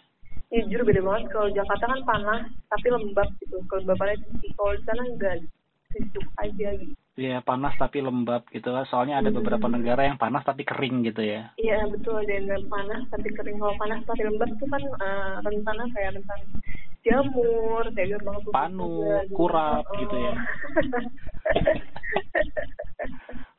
Ya 0.55 0.63
jujur 0.63 0.87
beda 0.87 1.03
banget. 1.03 1.27
Kalau 1.35 1.51
Jakarta 1.51 1.85
kan 1.91 2.01
panas 2.07 2.43
tapi 2.71 2.87
lembab 2.87 3.29
gitu. 3.43 3.59
Tinggi 3.67 4.49
kalau 4.55 4.79
di 4.79 4.83
sana 4.87 5.03
enggak 5.11 5.43
sejuk 5.91 6.27
aja 6.39 6.71
gitu 6.79 7.08
Iya 7.19 7.43
panas 7.49 7.75
tapi 7.83 7.99
lembab 8.07 8.43
gitu 8.55 8.69
kan. 8.71 8.85
Soalnya 8.91 9.15
ada 9.21 9.31
beberapa 9.35 9.67
Hmm. 9.67 9.75
negara 9.77 10.03
yang 10.09 10.19
panas 10.23 10.43
tapi 10.47 10.63
kering 10.63 11.03
gitu 11.11 11.23
ya. 11.27 11.51
iya 11.59 11.83
betul 11.91 12.23
yang 12.31 12.47
panas 12.71 13.03
tapi 13.11 13.35
kering 13.35 13.59
kalau 13.59 13.75
panas 13.83 13.99
tapi 14.07 14.23
lembab 14.23 14.47
tuh 14.63 14.69
kan 14.71 14.83
eh, 14.87 15.35
rentan 15.43 15.77
apa 15.83 15.97
ya 15.99 16.11
rentan 16.15 16.41
jamur 17.03 17.85
kayak 17.95 18.23
busuk 18.23 18.55
Panu, 18.55 18.87
juga, 18.87 19.27
gitu. 19.27 19.35
kurap 19.35 19.85
Oh. 19.91 19.99
gitu 19.99 20.17
ya. 20.17 20.35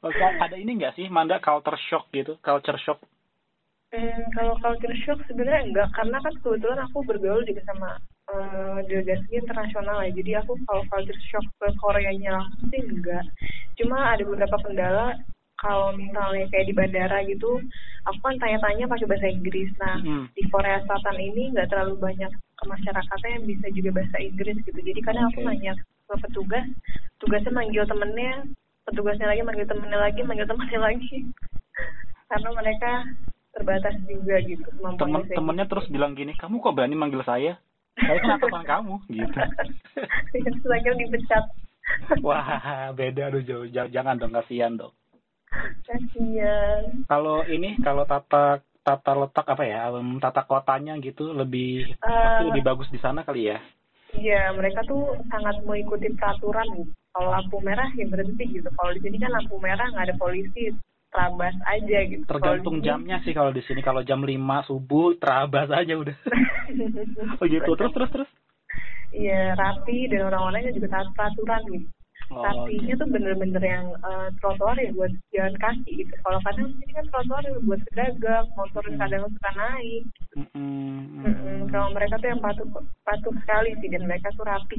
Oke, 0.08 0.24
ada 0.24 0.56
ini 0.56 0.80
nggak 0.80 0.96
sih 0.96 1.12
Manda 1.12 1.44
culture 1.44 1.76
shock 1.92 2.08
gitu, 2.16 2.40
culture 2.40 2.80
shock? 2.80 3.04
Hmm, 3.92 4.24
kalau 4.38 4.56
culture 4.64 4.96
shock 5.04 5.20
sebenarnya 5.28 5.68
enggak 5.68 5.90
karena 5.98 6.18
kan 6.24 6.32
kebetulan 6.40 6.80
aku 6.88 7.04
bergaul 7.04 7.44
juga 7.44 7.60
sama 7.68 8.00
eh, 8.30 8.78
delegasi 8.88 9.28
internasional 9.34 10.06
ya 10.06 10.12
jadi 10.14 10.32
aku 10.44 10.54
kalau 10.70 10.84
culture 10.90 11.22
shock 11.30 11.46
ke 11.58 11.68
Koreanya 11.82 12.38
langsung 12.38 12.70
sih 12.70 12.82
enggak 12.82 13.26
cuma 13.80 14.14
ada 14.14 14.24
beberapa 14.26 14.58
kendala 14.62 15.18
kalau 15.60 15.92
misalnya 15.92 16.48
kayak 16.54 16.68
di 16.72 16.74
bandara 16.76 17.20
gitu 17.28 17.60
aku 18.08 18.20
kan 18.24 18.36
tanya-tanya 18.40 18.88
pakai 18.88 19.08
bahasa 19.10 19.28
Inggris 19.28 19.72
nah 19.82 19.98
Hmm. 20.00 20.26
di 20.32 20.44
Korea 20.48 20.80
Selatan 20.88 21.18
ini 21.20 21.52
nggak 21.52 21.68
terlalu 21.68 22.00
banyak 22.00 22.32
masyarakatnya 22.60 23.30
yang 23.40 23.46
bisa 23.48 23.68
juga 23.72 23.90
bahasa 24.00 24.18
Inggris 24.20 24.58
gitu 24.64 24.80
jadi 24.80 25.00
kadang 25.04 25.28
aku 25.32 25.44
Oke. 25.44 25.48
nanya 25.48 25.74
ke 25.80 26.16
petugas 26.28 26.66
tugasnya 27.20 27.52
manggil 27.52 27.84
temennya 27.88 28.48
petugasnya 28.88 29.28
lagi 29.28 29.42
manggil 29.44 29.68
temennya 29.68 30.00
lagi 30.00 30.22
manggil 30.24 30.48
temennya 30.48 30.80
lagi 30.88 31.16
karena 32.30 32.50
mereka 32.54 32.92
terbatas 33.50 33.96
juga 34.06 34.36
gitu 34.46 34.68
kemampuan 34.78 35.00
Temen 35.00 35.22
temennya 35.34 35.66
terus 35.66 35.86
bilang 35.90 36.14
gini, 36.14 36.38
kamu 36.38 36.62
kok 36.62 36.76
berani 36.78 36.96
manggil 36.96 37.26
saya? 37.26 37.58
Saya 38.00 38.18
kan 38.24 38.36
atasan 38.40 38.64
kamu 38.66 38.96
gitu. 39.12 39.40
Lagi 40.72 40.90
dipecat 40.96 41.44
Wah 42.22 42.94
beda 42.94 43.34
aduh 43.34 43.44
jauh, 43.44 43.66
jauh- 43.66 43.92
jangan 43.92 44.16
dong 44.16 44.34
kasihan 44.34 44.78
dong. 44.78 44.94
kasian 45.84 47.06
Kalau 47.10 47.42
ini 47.50 47.76
kalau 47.82 48.06
tata 48.06 48.62
tata 48.86 49.12
letak 49.18 49.46
apa 49.50 49.64
ya, 49.66 49.90
em, 49.94 50.22
tata 50.22 50.46
kotanya 50.46 50.96
gitu 51.02 51.34
lebih 51.34 51.98
pasti 52.00 52.44
lebih 52.46 52.64
bagus 52.64 52.88
di 52.94 53.02
sana 53.02 53.26
kali 53.26 53.50
ya. 53.50 53.60
Iya, 54.10 54.54
mereka 54.58 54.82
tuh 54.90 55.18
sangat 55.30 55.62
mengikuti 55.66 56.10
peraturan. 56.18 56.90
Kalau 57.14 57.30
lampu 57.30 57.62
merah 57.62 57.90
ya 57.94 58.06
berhenti 58.10 58.46
gitu. 58.50 58.70
Kalau 58.74 58.90
di 58.94 59.02
sini 59.06 59.18
kan 59.22 59.34
lampu 59.34 59.58
merah 59.62 59.86
nggak 59.90 60.10
ada 60.10 60.16
polisi, 60.18 60.74
terabas 61.10 61.56
aja 61.66 61.98
gitu. 62.06 62.24
Tergantung 62.26 62.82
jamnya 62.86 63.18
sih 63.26 63.34
kalau 63.34 63.50
di 63.50 63.62
sini 63.66 63.82
kalau 63.82 64.06
jam 64.06 64.22
5 64.22 64.66
subuh 64.66 65.18
terabas 65.18 65.70
aja 65.74 65.94
udah. 65.98 66.18
oh 67.42 67.46
gitu 67.50 67.72
terus 67.76 67.94
terus 67.94 68.12
terus. 68.14 68.30
Iya, 69.10 69.58
rapi 69.58 70.06
dan 70.14 70.30
orang-orangnya 70.30 70.70
juga 70.78 70.88
taat 70.94 71.10
peraturan 71.18 71.62
gitu. 71.74 71.90
Oh, 72.30 72.46
Rapinya 72.46 72.94
tuh 72.94 73.10
bener-bener 73.10 73.58
yang 73.58 73.90
eh, 74.06 74.30
trotoar 74.38 74.78
ya 74.78 74.94
buat 74.94 75.10
jalan 75.34 75.56
kaki 75.58 76.06
gitu. 76.06 76.14
Kalau 76.22 76.38
kadang 76.46 76.70
di 76.70 76.76
sini 76.78 76.92
kan 76.94 77.06
trotoar 77.10 77.42
ya 77.42 77.58
buat 77.66 77.82
pedagang, 77.90 78.46
motor 78.54 78.86
Hmm. 78.86 79.00
kadang 79.02 79.24
suka 79.34 79.52
naik. 79.58 80.04
Mm-mm, 80.38 81.26
Mm-mm, 81.26 81.58
Kalau 81.74 81.90
mereka 81.90 82.22
tuh 82.22 82.30
yang 82.30 82.38
patuh 82.38 82.70
patuh 83.02 83.34
sekali 83.34 83.74
sih 83.82 83.90
dan 83.90 84.06
mereka 84.06 84.30
tuh 84.38 84.46
rapi. 84.46 84.78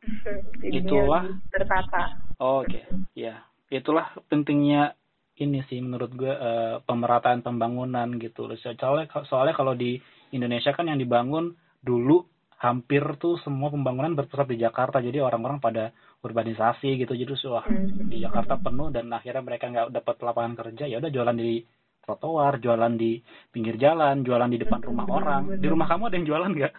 Itulah. 0.80 1.28
tertata. 1.52 2.04
Oh, 2.40 2.64
Oke, 2.64 2.88
ya 3.12 3.44
itulah 3.68 4.08
pentingnya 4.32 4.96
ini 5.38 5.62
sih 5.70 5.78
menurut 5.78 6.10
gue 6.14 6.30
eh, 6.30 6.76
pemerataan 6.82 7.42
pembangunan 7.42 8.10
gitu. 8.18 8.50
Soalnya 8.58 9.06
soalnya 9.26 9.54
kalau 9.54 9.74
di 9.78 9.98
Indonesia 10.34 10.74
kan 10.74 10.90
yang 10.90 10.98
dibangun 10.98 11.54
dulu 11.80 12.26
hampir 12.58 13.02
tuh 13.22 13.38
semua 13.46 13.70
pembangunan 13.70 14.18
berpusat 14.18 14.50
di 14.50 14.58
Jakarta. 14.58 14.98
Jadi 14.98 15.22
orang-orang 15.22 15.62
pada 15.62 15.94
urbanisasi 16.26 16.98
gitu. 16.98 17.14
Jadi 17.14 17.32
wah 17.46 17.62
Hmm. 17.62 18.10
di 18.10 18.18
Jakarta 18.18 18.58
penuh 18.58 18.90
dan 18.90 19.06
akhirnya 19.14 19.42
mereka 19.46 19.70
nggak 19.70 19.94
dapat 19.94 20.16
lapangan 20.22 20.54
kerja 20.58 20.84
ya 20.90 20.98
udah 20.98 21.10
jualan 21.10 21.36
di 21.38 21.62
trotoar 22.02 22.56
jualan 22.58 22.92
di 22.96 23.20
pinggir 23.52 23.76
jalan 23.76 24.24
jualan 24.24 24.48
di 24.48 24.58
depan 24.58 24.80
rumah 24.82 25.06
orang. 25.06 25.42
Di 25.60 25.66
rumah 25.68 25.86
kamu 25.86 26.08
ada 26.08 26.16
yang 26.18 26.26
jualan 26.26 26.50
nggak? 26.56 26.72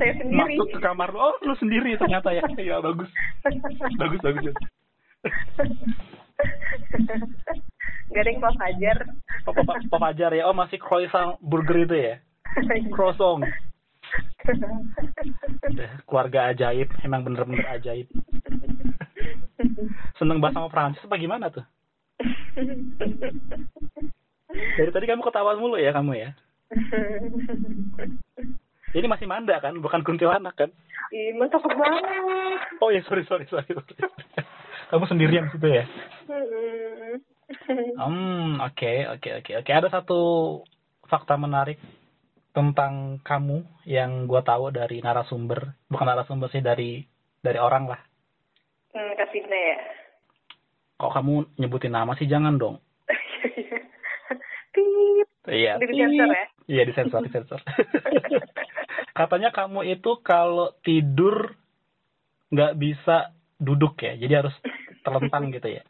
Saya 0.00 0.12
sendiri. 0.16 0.56
Masuk 0.56 0.68
ke 0.72 0.78
kamar 0.80 1.12
lu. 1.12 1.18
Oh 1.20 1.34
lu 1.44 1.54
sendiri 1.60 1.92
ternyata 2.00 2.32
ya. 2.32 2.40
Ya 2.70 2.80
bagus 2.86 3.10
bagus 4.00 4.20
bagus 4.24 4.54
Gak 8.10 8.22
ada 8.26 8.30
yang 8.30 8.42
mau 8.42 8.54
fajar. 8.58 8.98
Oh, 9.46 9.54
Papa 9.54 9.98
Fajar 10.10 10.34
ya. 10.34 10.50
Oh, 10.50 10.54
masih 10.56 10.82
croissant 10.82 11.38
burger 11.38 11.86
itu 11.86 11.96
ya? 11.96 12.14
Croissant. 12.94 13.46
Keluarga 16.10 16.50
ajaib. 16.50 16.90
Emang 17.06 17.22
bener-bener 17.22 17.62
ajaib. 17.70 18.10
Seneng 20.18 20.42
bahasa 20.42 20.58
sama 20.58 20.72
Prancis 20.72 21.06
apa 21.06 21.16
gimana 21.20 21.54
tuh? 21.54 21.62
Dari 24.50 24.90
tadi 24.90 25.06
kamu 25.06 25.22
ketawa 25.22 25.54
mulu 25.54 25.78
ya 25.78 25.94
kamu 25.94 26.18
ya? 26.18 26.34
Ini 28.90 29.06
masih 29.06 29.30
Manda 29.30 29.62
kan? 29.62 29.78
Bukan 29.78 30.02
kuntilanak 30.02 30.58
kan? 30.58 30.70
Ih, 31.14 31.38
masa 31.38 31.62
banget. 31.62 32.02
Oh 32.82 32.90
ya, 32.90 33.02
sorry, 33.06 33.22
sorry, 33.30 33.46
sorry. 33.46 33.70
Kamu 34.90 35.04
sendirian 35.06 35.46
situ 35.54 35.66
ya? 35.70 35.84
Hmm, 37.98 38.58
oke, 38.58 38.92
oke, 39.18 39.30
oke, 39.42 39.52
oke. 39.62 39.70
Ada 39.70 39.88
satu 39.90 40.20
fakta 41.06 41.38
menarik 41.38 41.78
tentang 42.50 43.22
kamu 43.22 43.62
yang 43.86 44.26
gue 44.26 44.42
tahu 44.42 44.74
dari 44.74 44.98
narasumber, 44.98 45.78
bukan 45.86 46.06
narasumber 46.06 46.50
sih 46.50 46.62
dari 46.62 47.06
dari 47.38 47.58
orang 47.62 47.86
lah. 47.86 48.00
Hmm, 48.90 49.14
kasihnya 49.14 49.58
ya. 49.58 49.78
Kok 50.98 51.12
kamu 51.14 51.34
nyebutin 51.62 51.94
nama 51.94 52.18
sih 52.18 52.26
jangan 52.26 52.58
dong. 52.58 52.76
Pip. 54.74 55.26
Iya. 55.46 55.78
Di 55.78 55.86
sensor 55.86 56.28
ya? 56.30 56.46
Iya 56.70 56.82
di 56.86 56.92
sensor, 56.94 57.20
di 57.26 57.30
sensor. 57.30 57.60
Katanya 59.18 59.50
kamu 59.50 59.86
itu 59.90 60.18
kalau 60.22 60.74
tidur 60.82 61.54
nggak 62.50 62.74
bisa 62.78 63.34
duduk 63.60 64.00
ya, 64.00 64.16
jadi 64.16 64.42
harus 64.42 64.56
terlentang 65.04 65.50
gitu 65.52 65.68
ya. 65.68 65.82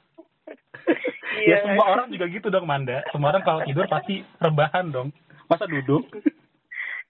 Iya. 1.31 1.46
ya 1.46 1.57
semua 1.62 1.87
orang 1.94 2.11
juga 2.11 2.27
gitu 2.27 2.51
dong 2.51 2.66
Manda. 2.66 3.07
Semua 3.14 3.31
orang 3.31 3.44
kalau 3.46 3.61
tidur 3.62 3.87
pasti 3.87 4.20
rebahan 4.42 4.90
dong. 4.90 5.09
Masa 5.46 5.66
duduk? 5.70 6.05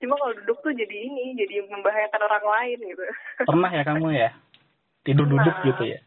Cuma 0.01 0.17
kalau 0.17 0.33
duduk 0.45 0.59
tuh 0.65 0.73
jadi 0.73 0.97
ini, 0.97 1.37
jadi 1.37 1.65
membahayakan 1.69 2.21
orang 2.25 2.45
lain 2.45 2.79
gitu. 2.85 3.05
Pernah 3.45 3.71
ya 3.73 3.83
kamu 3.85 4.07
ya? 4.17 4.31
Tidur 5.05 5.29
duduk 5.29 5.53
Pernah. 5.61 5.69
gitu 5.73 5.83
ya? 5.97 6.01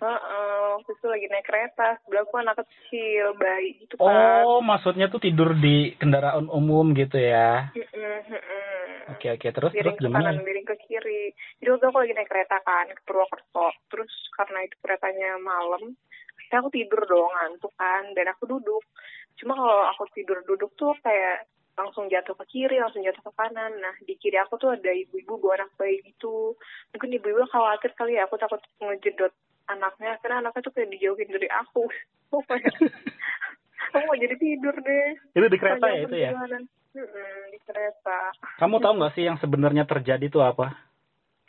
Heeh, 0.00 0.60
waktu 0.80 0.90
itu 0.96 1.06
lagi 1.12 1.26
naik 1.28 1.44
kereta, 1.44 2.00
sebelah 2.00 2.24
aku 2.24 2.36
anak 2.40 2.56
kecil, 2.64 3.36
bayi 3.36 3.76
gitu 3.84 4.00
kan. 4.00 4.08
Oh, 4.48 4.64
maksudnya 4.64 5.12
tuh 5.12 5.20
tidur 5.20 5.52
di 5.52 5.92
kendaraan 6.00 6.48
umum 6.48 6.96
gitu 6.96 7.20
ya? 7.20 7.68
Mm-mm, 7.76 8.16
mm-mm. 8.32 8.79
Oke 9.10 9.26
oke 9.34 9.48
terus 9.50 9.72
terus 9.74 9.74
miring 9.74 9.98
ke 9.98 10.04
gimana? 10.06 10.28
kanan, 10.30 10.46
miring 10.46 10.66
ke 10.66 10.76
kiri. 10.86 11.22
Jadi 11.58 11.68
waktu 11.74 11.86
aku 11.90 11.98
lagi 11.98 12.14
naik 12.14 12.30
kereta 12.30 12.56
kan 12.62 12.86
ke 12.86 13.02
Purwokerto. 13.02 13.68
Terus 13.90 14.12
karena 14.38 14.58
itu 14.62 14.76
keretanya 14.78 15.30
malam, 15.42 15.82
akhirnya 16.38 16.58
aku 16.62 16.70
tidur 16.70 17.00
dong, 17.10 17.30
ngantuk 17.34 17.72
kan, 17.74 18.04
dan 18.14 18.26
aku 18.30 18.44
duduk. 18.46 18.84
Cuma 19.38 19.58
kalau 19.58 19.80
aku 19.90 20.02
tidur 20.14 20.38
duduk 20.46 20.70
tuh 20.78 20.94
kayak 21.02 21.50
langsung 21.74 22.06
jatuh 22.12 22.36
ke 22.38 22.44
kiri, 22.50 22.76
langsung 22.78 23.02
jatuh 23.02 23.24
ke 23.24 23.32
kanan. 23.34 23.72
Nah, 23.82 23.94
di 24.04 24.14
kiri 24.14 24.38
aku 24.38 24.60
tuh 24.60 24.76
ada 24.76 24.90
ibu-ibu 24.92 25.40
bawa 25.40 25.64
anak 25.64 25.74
bayi 25.80 26.04
gitu. 26.06 26.54
Mungkin 26.94 27.10
ibu-ibu 27.16 27.48
khawatir 27.50 27.96
kali 27.96 28.20
ya, 28.20 28.28
aku 28.28 28.36
takut 28.38 28.60
ngejedot 28.78 29.32
anaknya, 29.70 30.18
karena 30.22 30.44
anaknya 30.44 30.60
tuh 30.66 30.72
kayak 30.74 30.90
dijauhin 30.94 31.30
dari 31.30 31.48
aku. 31.50 31.84
Oh, 32.30 32.46
kayak, 32.46 32.62
aku 33.90 34.06
mau 34.06 34.14
jadi 34.14 34.38
tidur 34.38 34.70
deh. 34.70 35.18
Itu 35.34 35.50
di 35.50 35.58
kereta 35.58 35.82
ya 35.90 36.06
itu 36.06 36.14
ya? 36.14 36.30
Di 36.90 37.58
kereta. 37.62 38.34
Kamu 38.58 38.82
tahu 38.82 38.92
nggak 38.98 39.14
sih 39.14 39.24
yang 39.26 39.38
sebenarnya 39.38 39.86
terjadi 39.86 40.26
tuh 40.26 40.42
apa? 40.42 40.74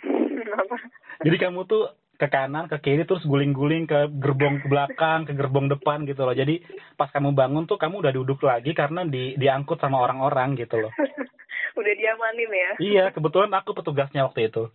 Apa? 0.62 0.78
Jadi 1.22 1.38
kamu 1.38 1.70
tuh 1.70 1.94
ke 2.22 2.30
kanan, 2.30 2.70
ke 2.70 2.78
kiri, 2.78 3.02
terus 3.10 3.26
guling-guling 3.26 3.90
ke 3.90 4.06
gerbong 4.22 4.62
ke 4.62 4.70
belakang, 4.70 5.26
ke 5.26 5.34
gerbong 5.34 5.66
depan 5.74 6.06
gitu 6.06 6.22
loh. 6.22 6.38
Jadi 6.38 6.62
pas 6.94 7.10
kamu 7.10 7.34
bangun 7.34 7.66
tuh 7.66 7.82
kamu 7.82 8.06
udah 8.06 8.14
duduk 8.14 8.46
lagi 8.46 8.78
karena 8.78 9.02
di 9.02 9.34
diangkut 9.42 9.82
sama 9.82 9.98
orang-orang 10.06 10.54
gitu 10.58 10.78
loh. 10.78 10.94
Udah 11.80 11.94
diamanin 11.96 12.52
ya. 12.52 12.72
Iya, 12.84 13.06
kebetulan 13.16 13.48
aku 13.56 13.72
petugasnya 13.72 14.28
waktu 14.28 14.52
itu. 14.52 14.68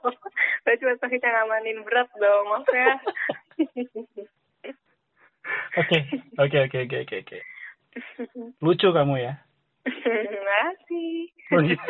Berarti 0.64 0.80
cuma 0.80 0.96
sakitnya 0.96 1.28
ngamanin 1.28 1.84
berat 1.84 2.08
dong, 2.16 2.44
maksudnya. 2.48 2.92
Oke, 5.76 5.98
oke, 6.40 6.58
oke, 6.72 6.78
oke, 7.04 7.16
oke. 7.20 7.38
Lucu 8.64 8.88
kamu 8.90 9.14
ya. 9.20 9.32
Masih. 10.48 11.12
Oh, 11.52 11.62
iya. 11.64 11.80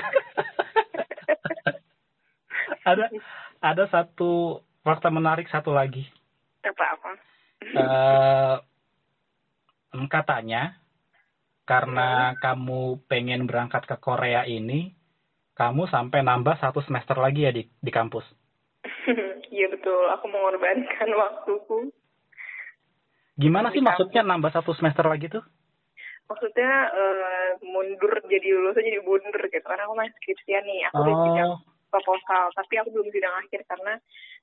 ada 2.85 3.05
ada 3.61 3.85
satu 3.91 4.63
fakta 4.87 5.11
menarik 5.11 5.51
satu 5.51 5.75
lagi. 5.75 6.07
Apa-apa? 6.63 7.11
Eh 7.75 8.57
katanya 10.09 10.79
karena 11.69 12.33
kamu 12.41 13.05
pengen 13.13 13.45
berangkat 13.45 13.85
ke 13.85 13.97
Korea 14.01 14.49
ini, 14.49 14.97
kamu 15.53 15.85
sampai 15.93 16.25
nambah 16.25 16.57
satu 16.57 16.81
semester 16.81 17.21
lagi 17.21 17.45
ya 17.45 17.53
di 17.53 17.69
di 17.69 17.91
kampus. 17.93 18.25
Iya 19.49 19.73
betul, 19.73 20.13
aku 20.13 20.29
mengorbankan 20.29 21.09
waktuku. 21.17 21.89
Gimana 23.41 23.73
sih 23.73 23.81
maksudnya 23.81 24.21
nambah 24.21 24.53
satu 24.53 24.77
semester 24.77 25.09
lagi 25.09 25.33
tuh? 25.33 25.41
Maksudnya 26.29 26.73
eh, 26.93 27.51
mundur 27.65 28.13
jadi 28.29 28.49
lulusnya 28.53 28.85
jadi 28.85 29.01
mundur 29.01 29.43
gitu. 29.49 29.65
Karena 29.65 29.89
aku 29.89 29.95
masih 29.97 30.13
skripsian 30.21 30.63
nih, 30.63 30.81
aku 30.89 31.01
udah 31.01 31.17
sidang 31.25 31.51
Oh, 31.51 31.59
proposal, 31.89 32.45
tapi 32.53 32.75
aku 32.77 32.93
belum 32.93 33.09
sidang 33.09 33.33
akhir 33.41 33.65
karena 33.65 33.97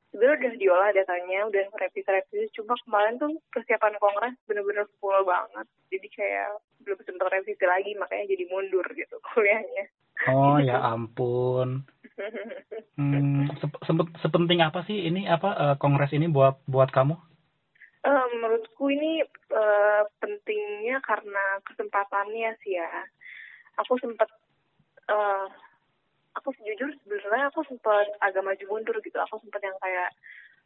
sebenarnya 0.09 0.37
udah 0.41 0.53
diolah 0.57 0.89
datanya, 0.91 1.39
udah 1.45 1.61
revisi-revisi. 1.77 2.49
Cuma 2.57 2.73
kemarin 2.81 3.21
tuh 3.21 3.37
persiapan 3.53 4.01
kongres 4.01 4.33
bener-bener 4.49 4.89
full 4.97 5.13
banget. 5.21 5.69
Jadi 5.93 6.07
kayak 6.09 6.49
belum 6.81 6.99
sempat 7.05 7.29
revisi 7.29 7.65
lagi, 7.65 7.93
makanya 7.93 8.25
jadi 8.27 8.43
mundur 8.49 8.85
gitu 8.91 9.15
kuliahnya. 9.29 9.85
oh 10.25 10.57
ya 10.67 10.81
ampun. 10.81 11.85
Hmm, 12.95 13.51
sempet- 13.83 14.15
sepenting 14.23 14.63
apa 14.63 14.79
sih 14.87 15.03
ini 15.03 15.27
apa 15.27 15.49
eh, 15.51 15.75
kongres 15.75 16.15
ini 16.15 16.31
buat 16.31 16.63
buat 16.63 16.87
kamu? 16.87 17.11
Eh, 18.05 18.25
menurutku 18.31 18.87
ini 18.87 19.19
eh, 19.51 20.01
pentingnya 20.21 21.01
karena 21.01 21.59
kesempatannya 22.15 22.49
sih 22.63 22.79
ya. 22.79 22.87
Aku 23.83 23.99
sempat, 23.99 24.29
eh, 25.11 25.47
aku 26.39 26.55
jujur 26.63 26.95
sebenarnya 27.03 27.51
aku 27.51 27.67
sempat 27.67 28.07
agak 28.23 28.43
maju 28.43 28.63
mundur 28.71 28.95
gitu. 29.03 29.19
Aku 29.27 29.39
sempat 29.43 29.59
yang 29.59 29.75
kayak, 29.83 30.09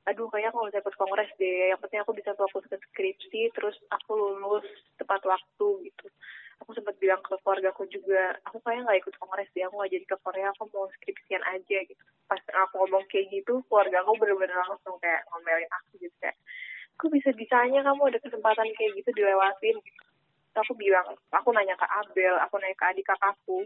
aduh 0.05 0.29
kayak 0.29 0.53
aku 0.53 0.69
bisa 0.69 0.81
ikut 0.81 0.95
kongres 0.97 1.31
deh. 1.41 1.73
Yang 1.73 1.81
penting 1.81 2.01
aku 2.05 2.13
bisa 2.13 2.37
fokus 2.37 2.69
ke 2.69 2.77
skripsi, 2.77 3.41
terus 3.57 3.73
aku 3.89 4.37
lulus 4.37 4.65
tepat 5.01 5.25
waktu 5.25 5.89
gitu. 5.89 6.05
Aku 6.61 6.75
sempat 6.75 6.93
bilang 6.99 7.23
ke 7.23 7.33
keluarga 7.41 7.71
aku 7.71 7.87
juga, 7.89 8.35
aku 8.45 8.59
kayak 8.61 8.85
nggak 8.85 8.99
ikut 9.01 9.15
kongres 9.17 9.49
deh. 9.57 9.65
Aku 9.65 9.73
nggak 9.79 9.93
jadi 9.95 10.05
ke 10.05 10.17
Korea, 10.21 10.53
aku 10.53 10.69
mau 10.69 10.85
skripsian 11.01 11.41
aja 11.49 11.77
gitu. 11.89 12.03
Pas 12.29 12.41
aku 12.61 12.85
ngomong 12.85 13.09
kayak 13.09 13.33
gitu, 13.33 13.65
keluarga 13.65 14.05
aku 14.05 14.21
bener-bener 14.21 14.53
langsung 14.69 15.01
kayak 15.01 15.25
ngomelin 15.33 15.71
aku 15.81 15.97
gitu 15.97 16.13
kayak, 16.21 16.37
kok 16.99 17.09
bisa-bisanya 17.09 17.81
kamu 17.81 18.01
ada 18.13 18.19
kesempatan 18.21 18.69
kayak 18.77 18.91
gitu 19.01 19.09
dilewatin 19.17 19.81
gitu. 19.81 20.08
Aku 20.63 20.73
bilang, 20.75 21.07
aku 21.31 21.49
nanya 21.55 21.75
ke 21.79 21.87
Abel, 21.87 22.35
aku 22.43 22.59
nanya 22.59 22.75
ke 22.75 22.85
adik 22.91 23.05
kakakku, 23.07 23.65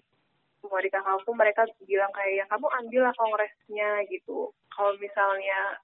semua 0.61 0.79
adik 0.79 0.93
kakakku 0.93 1.31
mereka 1.35 1.67
bilang 1.83 2.11
kayak, 2.13 2.43
ya 2.43 2.45
kamu 2.47 2.67
ambil 2.69 3.01
lah 3.09 3.15
kongresnya 3.17 3.89
gitu. 4.09 4.53
Kalau 4.73 4.93
misalnya, 4.97 5.77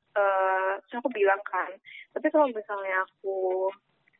terus 0.86 0.98
aku 0.98 1.10
bilang 1.14 1.42
kan, 1.46 1.70
tapi 2.14 2.28
kalau 2.34 2.50
misalnya 2.50 3.06
aku 3.06 3.70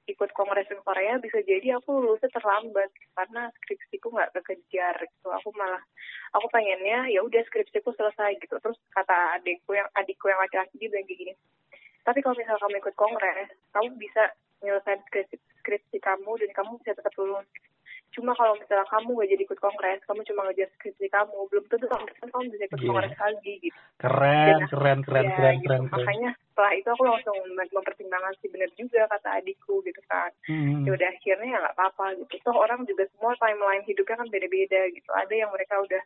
ikut 0.10 0.34
kongres 0.34 0.66
di 0.66 0.74
Korea 0.82 1.22
bisa 1.22 1.38
jadi 1.46 1.78
aku 1.78 2.02
lulusnya 2.02 2.34
terlambat 2.34 2.90
karena 3.14 3.46
skripsiku 3.62 4.10
nggak 4.10 4.34
kekejar 4.42 4.98
gitu. 5.06 5.30
Aku 5.30 5.54
malah 5.54 5.86
aku 6.34 6.50
pengennya 6.50 7.06
ya 7.14 7.22
udah 7.22 7.46
skripsiku 7.46 7.94
selesai 7.94 8.42
gitu. 8.42 8.58
Terus 8.58 8.78
kata 8.90 9.38
adikku 9.38 9.78
yang 9.78 9.86
adikku 9.94 10.26
yang 10.26 10.42
laki-laki 10.42 10.82
dia 10.82 10.90
bilang 10.90 11.06
gini 11.06 11.34
tapi 12.10 12.26
kalau 12.26 12.36
misalnya 12.42 12.58
kamu 12.64 12.76
ikut 12.82 12.96
kongres, 12.98 13.50
kamu 13.76 13.90
bisa 14.02 14.34
menyelesaikan 14.62 15.02
skripsi, 15.08 15.36
skripsi 15.64 15.98
kamu 16.00 16.32
dan 16.40 16.52
kamu 16.56 16.72
bisa 16.84 16.96
tetap 16.96 17.14
lulus. 17.16 17.48
Cuma 18.10 18.34
kalau 18.34 18.58
misalnya 18.58 18.90
kamu 18.90 19.22
gak 19.22 19.30
jadi 19.30 19.44
ikut 19.46 19.60
kongres, 19.62 20.02
kamu 20.10 20.22
cuma 20.26 20.42
ngejar 20.50 20.70
skripsi 20.76 21.06
kamu, 21.14 21.38
belum 21.54 21.66
tentu 21.70 21.86
kamu, 21.86 22.06
kamu 22.10 22.44
bisa 22.50 22.64
ikut 22.66 22.80
Gila. 22.82 22.90
kongres 22.90 23.14
lagi 23.22 23.54
gitu. 23.62 23.80
Keren, 24.00 24.48
Dan 24.50 24.62
keren, 24.72 25.00
keren, 25.06 25.26
ya, 25.30 25.36
keren, 25.38 25.56
gitu. 25.62 25.68
keren, 25.70 25.84
keren. 25.86 25.94
Makanya 25.94 26.30
setelah 26.40 26.72
itu 26.74 26.88
aku 26.90 27.04
langsung 27.06 27.38
mem- 27.54 27.74
mempertimbangkan 27.76 28.34
sih 28.42 28.50
bener 28.50 28.70
juga 28.74 29.02
kata 29.12 29.30
adikku 29.44 29.86
gitu 29.86 30.02
kan. 30.10 30.32
Hmm. 30.50 30.88
Ya 30.88 30.90
udah 30.96 31.08
akhirnya 31.12 31.48
ya 31.54 31.58
nggak 31.62 31.76
apa-apa 31.78 32.06
gitu. 32.18 32.34
Toh 32.42 32.56
orang 32.58 32.82
juga 32.90 33.04
semua 33.14 33.38
timeline 33.38 33.86
hidupnya 33.86 34.16
kan 34.18 34.28
beda-beda 34.34 34.82
gitu. 34.90 35.10
Ada 35.14 35.34
yang 35.36 35.52
mereka 35.54 35.76
udah 35.78 36.02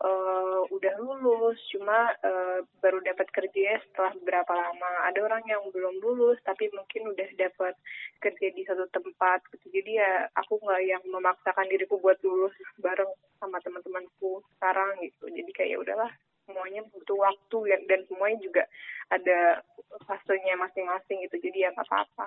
uh, 0.00 0.60
udah 0.72 0.94
lulus 1.00 1.60
cuma 1.72 2.12
uh, 2.24 2.64
baru 2.80 3.00
dapat 3.04 3.28
kerja 3.32 3.80
setelah 3.88 4.12
beberapa 4.20 4.52
lama. 4.56 4.92
Ada 5.08 5.20
orang 5.24 5.44
yang 5.46 5.62
belum 5.70 6.00
lulus 6.00 6.40
tapi 6.44 6.72
mungkin 6.72 7.12
udah 7.12 7.28
dapat 7.36 7.76
kerja 8.20 8.46
di 8.52 8.62
satu 8.64 8.88
tempat 8.88 9.44
gitu. 9.56 9.80
Jadi 9.80 10.00
ya 10.00 10.28
aku 10.36 10.60
nggak 10.60 10.82
yang 10.84 11.02
memaksakan 11.04 11.68
diriku 11.68 12.00
buat 12.00 12.18
lulus 12.24 12.52
bareng 12.80 13.12
sama 13.38 13.60
teman-temanku 13.60 14.40
sekarang 14.56 15.00
gitu. 15.04 15.28
Jadi 15.28 15.50
kayak 15.52 15.70
ya 15.76 15.78
udahlah 15.80 16.12
semuanya 16.48 16.82
butuh 16.90 17.18
waktu 17.20 17.58
ya, 17.70 17.78
dan 17.86 18.02
semuanya 18.10 18.38
juga 18.42 18.62
ada 19.06 19.62
fasenya 20.08 20.58
masing-masing 20.58 21.22
gitu. 21.28 21.36
Jadi 21.38 21.68
ya 21.68 21.70
apa-apa. 21.76 22.26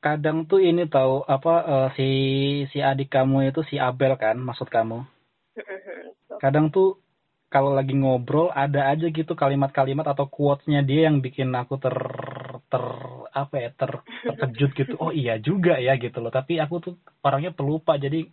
Kadang 0.00 0.44
tuh 0.44 0.60
ini 0.60 0.84
tahu 0.84 1.24
apa 1.24 1.54
uh, 1.64 1.88
si 1.96 2.08
si 2.68 2.84
adik 2.84 3.08
kamu 3.08 3.48
itu 3.48 3.64
si 3.64 3.80
Abel 3.80 4.20
kan 4.20 4.36
maksud 4.36 4.68
kamu 4.68 5.00
kadang 6.42 6.70
tuh 6.70 7.04
kalau 7.54 7.70
lagi 7.70 7.94
ngobrol 7.94 8.50
ada 8.50 8.90
aja 8.90 9.06
gitu 9.14 9.38
kalimat-kalimat 9.38 10.02
atau 10.10 10.26
quotes-nya 10.26 10.82
dia 10.82 11.06
yang 11.06 11.22
bikin 11.22 11.54
aku 11.54 11.78
ter 11.78 11.94
ter 12.66 12.84
apa 13.30 13.54
ya 13.54 13.70
ter 13.70 14.02
terkejut 14.26 14.70
gitu. 14.74 14.94
Oh 14.98 15.14
iya 15.14 15.38
juga 15.38 15.78
ya 15.78 15.94
gitu 15.94 16.18
loh. 16.18 16.34
Tapi 16.34 16.58
aku 16.58 16.82
tuh 16.82 16.94
orangnya 17.22 17.54
pelupa 17.54 17.94
jadi 17.94 18.26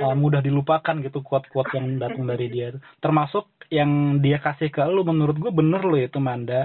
uh, 0.00 0.16
mudah 0.22 0.40
dilupakan 0.40 0.96
gitu 1.04 1.20
kuat-kuat 1.20 1.68
yang 1.76 2.00
datang 2.00 2.24
dari 2.24 2.48
dia. 2.48 2.72
Termasuk 3.04 3.44
yang 3.68 4.24
dia 4.24 4.40
kasih 4.40 4.72
ke 4.72 4.80
lu 4.88 5.04
menurut 5.04 5.36
gue 5.36 5.52
bener 5.52 5.84
lo 5.84 6.00
itu 6.00 6.16
Manda. 6.16 6.64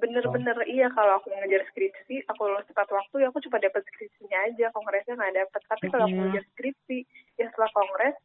Bener-bener. 0.00 0.56
Oh. 0.56 0.64
iya 0.64 0.88
kalau 0.96 1.20
aku 1.20 1.28
ngejar 1.28 1.60
skripsi 1.68 2.24
aku 2.24 2.40
lulus 2.48 2.64
tepat 2.72 2.88
waktu 2.88 3.20
ya 3.20 3.28
aku 3.28 3.44
cuma 3.44 3.60
dapat 3.60 3.84
skripsinya 3.84 4.48
aja. 4.48 4.72
Kongresnya 4.72 5.12
nggak 5.12 5.36
dapat 5.44 5.60
tapi 5.68 5.84
kalau 5.92 6.08
aku 6.08 6.16
ngejar 6.24 6.44
skripsi 6.56 6.98
ya 7.36 7.52
setelah 7.52 7.68
kongres 7.76 8.16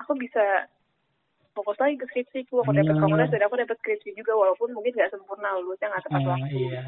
aku 0.00 0.16
bisa 0.16 0.64
fokus 1.56 1.76
lagi 1.82 1.98
ke 1.98 2.06
skripsiku 2.10 2.62
aku 2.62 2.72
dapat 2.72 2.94
iya. 2.94 3.02
kongres 3.02 3.30
dan 3.30 3.42
aku 3.46 3.56
dapat 3.58 3.76
skripsi 3.82 4.10
juga 4.14 4.32
walaupun 4.38 4.70
mungkin 4.74 4.92
nggak 4.94 5.12
sempurna 5.12 5.58
lulusnya 5.58 5.90
nggak 5.90 6.04
tepat 6.06 6.22
uh, 6.22 6.30
waktu 6.34 6.54
iya 6.54 6.84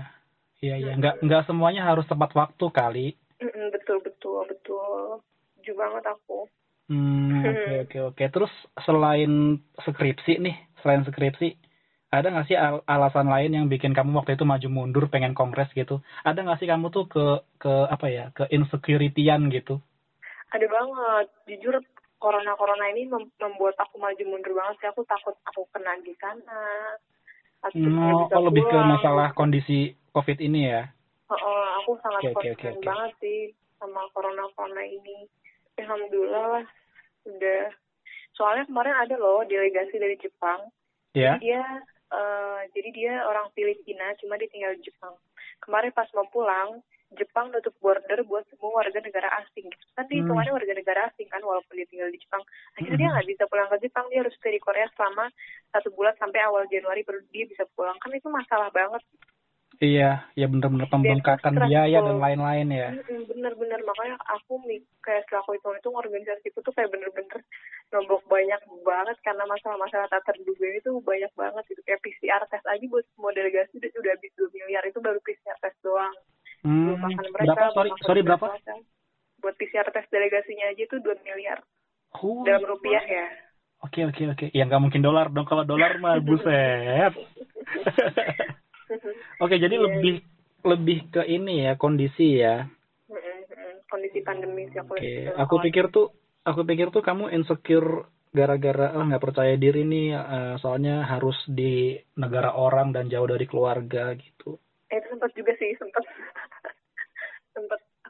iya 0.63 0.75
iya 0.79 0.93
nggak 0.99 1.15
nggak 1.23 1.43
semuanya 1.51 1.83
harus 1.83 2.07
tepat 2.07 2.31
waktu 2.33 2.67
kali 2.71 3.07
betul 3.75 3.99
betul 4.03 4.47
betul 4.47 5.21
jujur 5.63 5.77
banget 5.79 6.07
aku 6.07 6.47
Hmm, 6.91 7.31
oke 7.49 7.73
oke 7.89 7.99
oke. 8.13 8.25
Terus 8.29 8.53
selain 8.85 9.57
skripsi 9.81 10.43
nih, 10.43 10.57
selain 10.85 11.03
skripsi, 11.09 11.57
ada 12.13 12.29
nggak 12.29 12.47
sih 12.53 12.57
al 12.59 12.85
alasan 12.85 13.33
lain 13.33 13.57
yang 13.57 13.67
bikin 13.73 13.97
kamu 13.97 14.21
waktu 14.21 14.37
itu 14.37 14.45
maju 14.45 14.69
mundur 14.69 15.05
pengen 15.09 15.33
kongres 15.33 15.73
gitu? 15.73 16.05
Ada 16.27 16.45
nggak 16.45 16.59
sih 16.61 16.69
kamu 16.69 16.93
tuh 16.93 17.09
ke 17.09 17.25
ke 17.57 17.73
apa 17.89 18.07
ya, 18.13 18.25
ke 18.37 18.45
insecurityan 18.53 19.49
gitu? 19.49 19.81
Ada 20.53 20.67
banget. 20.69 21.27
Jujur 21.49 21.81
corona 22.23 22.55
corona 22.55 22.87
ini 22.95 23.11
mem 23.11 23.27
membuat 23.43 23.75
aku 23.83 23.99
maju 23.99 24.23
mundur 24.31 24.55
banget 24.55 24.79
sih. 24.79 24.89
Aku 24.95 25.03
takut 25.11 25.35
aku 25.43 25.67
kena 25.75 25.99
di 26.07 26.15
sana. 26.23 26.63
Aku 27.67 27.83
no, 27.83 28.31
oh, 28.31 28.43
lebih 28.47 28.63
ke 28.71 28.79
masalah 28.79 29.35
kondisi 29.35 29.99
covid 30.15 30.39
ini 30.39 30.71
ya? 30.71 30.87
Oh, 31.27 31.35
oh 31.35 31.65
aku 31.83 31.99
sangat 31.99 32.31
okay, 32.31 32.55
okay, 32.55 32.71
okay, 32.71 32.87
banget 32.87 33.13
sih 33.19 33.39
sama 33.83 34.07
corona 34.15 34.47
corona 34.55 34.87
ini. 34.87 35.27
Alhamdulillah 35.83 36.47
lah 36.59 36.67
udah 37.27 37.63
soalnya 38.35 38.65
kemarin 38.67 38.97
ada 38.97 39.15
loh 39.17 39.45
delegasi 39.47 39.97
dari 40.01 40.17
Jepang 40.19 40.69
yeah. 41.15 41.37
jadi 41.39 41.41
dia 41.41 41.63
uh, 42.11 42.61
jadi 42.75 42.89
dia 42.93 43.15
orang 43.29 43.47
Filipina 43.53 44.17
cuma 44.19 44.41
dia 44.41 44.51
tinggal 44.51 44.75
di 44.77 44.83
Jepang 44.89 45.15
kemarin 45.63 45.93
pas 45.95 46.09
mau 46.17 46.27
pulang 46.33 46.81
Jepang 47.19 47.53
nutup 47.53 47.75
border 47.79 48.21
buat 48.25 48.45
semua 48.49 48.83
warga 48.83 48.99
negara 49.01 49.29
asing 49.45 49.69
gitu. 49.69 49.87
kan 49.97 50.05
dia 50.09 50.23
hmm. 50.25 50.33
warga 50.33 50.73
negara 50.73 51.01
asing 51.13 51.29
kan 51.29 51.43
walaupun 51.45 51.75
dia 51.77 51.89
tinggal 51.89 52.11
di 52.11 52.19
Jepang 52.21 52.43
akhirnya 52.79 52.95
hmm. 52.95 53.01
dia 53.01 53.13
nggak 53.13 53.29
bisa 53.29 53.45
pulang 53.49 53.69
ke 53.69 53.77
Jepang 53.85 54.07
dia 54.09 54.19
harus 54.25 54.35
stay 54.37 54.53
di 54.55 54.61
Korea 54.63 54.87
selama 54.97 55.25
satu 55.73 55.89
bulan 55.93 56.15
sampai 56.17 56.41
awal 56.45 56.65
Januari 56.69 57.03
baru 57.05 57.21
dia 57.31 57.45
bisa 57.49 57.65
pulang 57.77 57.97
kan 58.01 58.11
itu 58.13 58.29
masalah 58.29 58.69
banget 58.73 59.03
Iya, 59.83 60.31
ya 60.39 60.47
bener-bener 60.47 60.87
pembengkakan 60.87 61.59
biaya 61.67 61.99
dan 62.05 62.23
lain-lain 62.23 62.69
ya. 62.71 62.89
Bener-bener 63.27 63.81
makanya 63.83 64.15
aku 64.31 64.61
kayak 65.03 65.27
setelah 65.27 65.43
aku 65.43 65.59
itu 65.59 65.69
itu 65.75 65.89
organisasi 65.91 66.47
itu 66.53 66.59
tuh 66.63 66.71
kayak 66.71 66.93
bener-bener 66.95 67.41
nombok 67.91 68.23
banyak 68.31 68.63
banget 68.87 69.17
karena 69.27 69.43
masalah-masalah 69.49 70.07
tak 70.07 70.23
terduga 70.29 70.69
itu 70.71 71.03
banyak 71.03 71.33
banget 71.35 71.65
gitu 71.67 71.83
kayak 71.83 71.99
PCR 71.99 72.43
test 72.47 72.63
aja 72.69 72.85
buat 72.87 73.05
semua 73.17 73.35
delegasi 73.35 73.73
udah 73.81 73.91
udah 73.97 74.13
habis 74.15 74.33
dua 74.39 74.49
miliar 74.55 74.85
itu 74.87 74.99
baru 75.03 75.19
PCR 75.25 75.59
test 75.59 75.79
doang. 75.83 76.15
Hmm, 76.63 76.95
mereka, 76.95 77.27
berapa? 77.35 77.67
Sorry, 77.75 77.91
sorry 78.07 78.21
berapa? 78.23 78.47
Buat 79.43 79.55
PCR 79.59 79.91
test 79.91 80.07
delegasinya 80.15 80.71
aja 80.71 80.83
itu 80.87 80.97
dua 81.03 81.19
miliar. 81.27 81.59
Oh, 82.23 82.47
dalam 82.47 82.63
rupiah 82.63 83.03
ya. 83.03 83.27
Oke 83.83 84.07
oke 84.07 84.23
oke. 84.31 84.47
Ya 84.55 84.63
nggak 84.63 84.79
mungkin 84.79 85.03
dolar 85.03 85.27
dong 85.35 85.47
kalau 85.47 85.67
dolar 85.67 85.99
mah 85.99 86.23
buset. 86.27 87.15
Oke, 89.41 89.57
jadi 89.57 89.73
yeah. 89.73 89.85
lebih 89.89 90.15
lebih 90.63 90.99
ke 91.11 91.25
ini 91.25 91.67
ya 91.67 91.73
kondisi 91.81 92.39
ya. 92.39 92.69
Kondisi 93.89 94.21
pandemi 94.21 94.69
sih 94.69 94.79
aku. 94.79 95.01
Oke, 95.01 95.33
aku 95.33 95.55
pikir 95.65 95.89
tuh 95.89 96.13
aku 96.45 96.61
pikir 96.69 96.93
tuh 96.93 97.01
kamu 97.01 97.33
insecure 97.33 98.05
gara-gara 98.33 98.97
ah 98.97 99.05
nggak 99.05 99.21
percaya 99.21 99.55
diri 99.61 99.85
nih 99.85 100.17
uh, 100.17 100.55
soalnya 100.57 101.05
harus 101.05 101.37
di 101.45 102.01
negara 102.17 102.57
orang 102.57 102.97
dan 102.97 103.13
jauh 103.13 103.29
dari 103.29 103.45
keluarga 103.45 104.17
gitu. 104.17 104.57
Eh, 104.89 104.97
itu 104.97 105.09
sempat 105.13 105.31
juga 105.37 105.53
sih 105.61 105.77
sempat. 105.77 106.01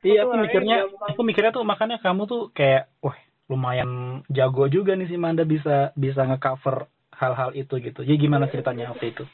Iya, 0.02 0.26
aku 0.26 0.34
mikirnya 0.34 0.76
aku 0.90 1.22
mikirnya 1.22 1.52
tuh 1.54 1.62
makanya 1.62 2.02
kamu 2.02 2.26
tuh 2.26 2.50
kayak 2.50 2.90
wah 2.98 3.14
lumayan 3.46 4.22
jago 4.26 4.66
juga 4.66 4.98
nih 4.98 5.06
si 5.06 5.14
Manda 5.14 5.46
bisa 5.46 5.94
bisa 5.94 6.26
ngecover 6.26 6.90
hal-hal 7.14 7.54
itu 7.54 7.78
gitu. 7.78 8.02
Jadi 8.02 8.18
gimana 8.18 8.50
ceritanya 8.50 8.90
waktu 8.90 9.14
itu? 9.14 9.24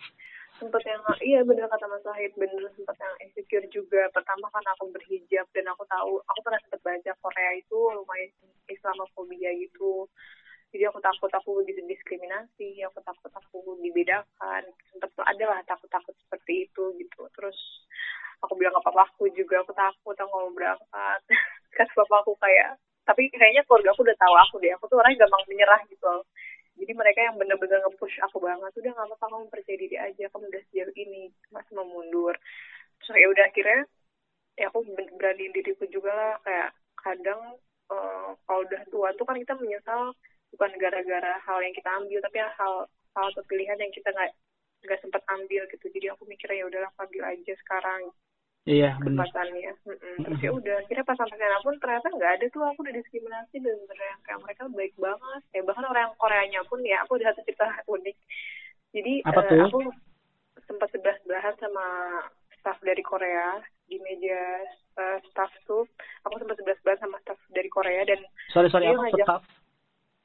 sempet 0.58 0.82
yang 0.90 0.98
iya 1.22 1.40
bener 1.46 1.70
kata 1.70 1.86
Mas 1.86 2.02
Wahid 2.02 2.34
bener 2.34 2.66
sempet 2.74 2.98
yang 2.98 3.14
insecure 3.22 3.66
juga. 3.70 4.10
Pertama 4.10 4.50
kan 4.50 4.66
aku 4.74 4.90
berhijab 4.90 5.46
dan 5.54 5.70
aku 5.70 5.86
tahu 5.86 6.18
aku 6.18 6.38
pernah 6.42 6.60
sempet 6.66 6.80
baca 6.82 7.12
Korea 7.22 7.52
itu 7.54 7.78
lumayan 7.94 8.30
Islamofobia 8.66 9.54
gitu. 9.54 10.10
Jadi 10.74 10.84
aku 10.84 10.98
takut 11.00 11.30
aku 11.30 11.62
diskriminasi 11.64 12.82
aku 12.84 12.98
takut 13.06 13.30
aku 13.30 13.78
dibedakan. 13.80 14.66
Sempet 14.90 15.14
ada 15.22 15.44
lah 15.46 15.60
takut-takut 15.64 16.12
seperti 16.26 16.66
itu 16.66 16.82
gitu 16.98 17.22
terus 17.38 17.56
aku 18.42 18.58
bilang 18.58 18.74
ke 18.74 18.82
papaku 18.82 19.30
juga 19.34 19.62
aku 19.62 19.70
takut 19.74 20.14
aku 20.14 20.17
mau 20.32 20.48
berangkat. 20.52 21.20
Kan 21.76 21.86
papaku 21.96 22.36
kayak 22.40 22.78
tapi 23.08 23.32
kayaknya 23.32 23.64
keluarga 23.64 23.96
aku 23.96 24.04
udah 24.04 24.18
tahu 24.20 24.34
aku 24.36 24.54
deh. 24.60 24.72
Aku 24.76 24.84
tuh 24.86 25.00
orangnya 25.00 25.24
gampang 25.24 25.44
menyerah 25.48 25.80
gitu 25.88 26.24
jadi 26.78 26.92
mereka 26.94 27.20
yang 27.26 27.34
bener-bener 27.34 27.82
nge-push 27.82 28.22
aku 28.22 28.38
banget. 28.38 28.70
Udah 28.78 28.90
nggak 28.94 29.06
apa-apa 29.10 29.26
kamu 29.26 29.46
percaya 29.50 29.76
diri 29.76 29.96
aja. 29.98 30.24
Kamu 30.30 30.46
udah 30.46 30.62
sejauh 30.70 30.94
ini 30.94 31.22
masih 31.50 31.72
mau 31.74 31.86
mundur. 31.90 32.34
Terus 33.02 33.18
ya 33.18 33.28
udah 33.34 33.44
akhirnya 33.50 33.80
ya 34.54 34.66
aku 34.70 34.78
berani 34.94 35.44
diriku 35.50 35.84
juga 35.90 36.14
lah. 36.14 36.32
Kayak 36.46 36.70
kadang 37.02 37.42
uh, 37.90 38.30
kalau 38.46 38.62
udah 38.62 38.82
tua 38.94 39.10
tuh 39.18 39.26
kan 39.26 39.36
kita 39.42 39.58
menyesal 39.58 40.14
bukan 40.54 40.70
gara-gara 40.78 41.34
hal 41.44 41.58
yang 41.60 41.74
kita 41.74 41.90
ambil 41.98 42.18
tapi 42.24 42.38
hal 42.40 42.74
hal 43.18 43.26
atau 43.34 43.44
pilihan 43.50 43.76
yang 43.76 43.92
kita 43.92 44.08
nggak 44.14 44.30
nggak 44.86 45.00
sempat 45.02 45.22
ambil 45.26 45.66
gitu. 45.74 45.86
Jadi 45.90 46.06
aku 46.14 46.22
mikirnya 46.30 46.62
ya 46.62 46.66
udahlah 46.70 46.90
ambil 47.02 47.22
aja 47.26 47.52
sekarang 47.58 48.14
Iya, 48.68 49.00
benar. 49.00 49.24
Kesempatannya. 49.32 49.72
Terus 50.18 50.40
ya 50.42 50.50
udah, 50.50 50.78
kira 50.90 51.06
pas 51.06 51.14
sampai 51.14 51.38
sana 51.38 51.62
pun 51.62 51.74
ternyata 51.78 52.10
nggak 52.10 52.32
ada 52.38 52.46
tuh 52.50 52.62
aku 52.66 52.82
udah 52.82 52.94
diskriminasi 52.94 53.56
dan 53.62 53.78
yang 53.78 54.20
kayak 54.26 54.40
mereka 54.42 54.62
baik 54.74 54.94
banget. 54.98 55.42
Ya 55.54 55.62
bahkan 55.62 55.86
orang 55.86 56.10
Koreanya 56.18 56.60
pun 56.66 56.82
ya 56.82 57.06
aku 57.06 57.22
ada 57.22 57.30
satu 57.30 57.46
cerita 57.46 57.66
unik. 57.86 58.16
Jadi 58.98 59.12
Apa 59.22 59.40
uh, 59.46 59.62
aku 59.70 59.80
sempat 60.66 60.88
sebelah 60.90 61.16
sebelahan 61.22 61.54
sama 61.62 61.86
staff 62.58 62.78
dari 62.82 63.02
Korea 63.06 63.62
di 63.86 63.96
meja 64.02 64.40
uh, 64.98 65.18
staff 65.30 65.54
tuh. 65.70 65.86
Aku 66.26 66.34
sempat 66.42 66.58
sebelah 66.58 66.76
sebelahan 66.82 67.02
sama 67.06 67.16
staff 67.22 67.38
dari 67.54 67.70
Korea 67.70 68.02
dan 68.02 68.20
sorry 68.50 68.68
sorry 68.74 68.90
apa 68.90 68.98
ngajak, 69.06 69.22
staff 69.22 69.42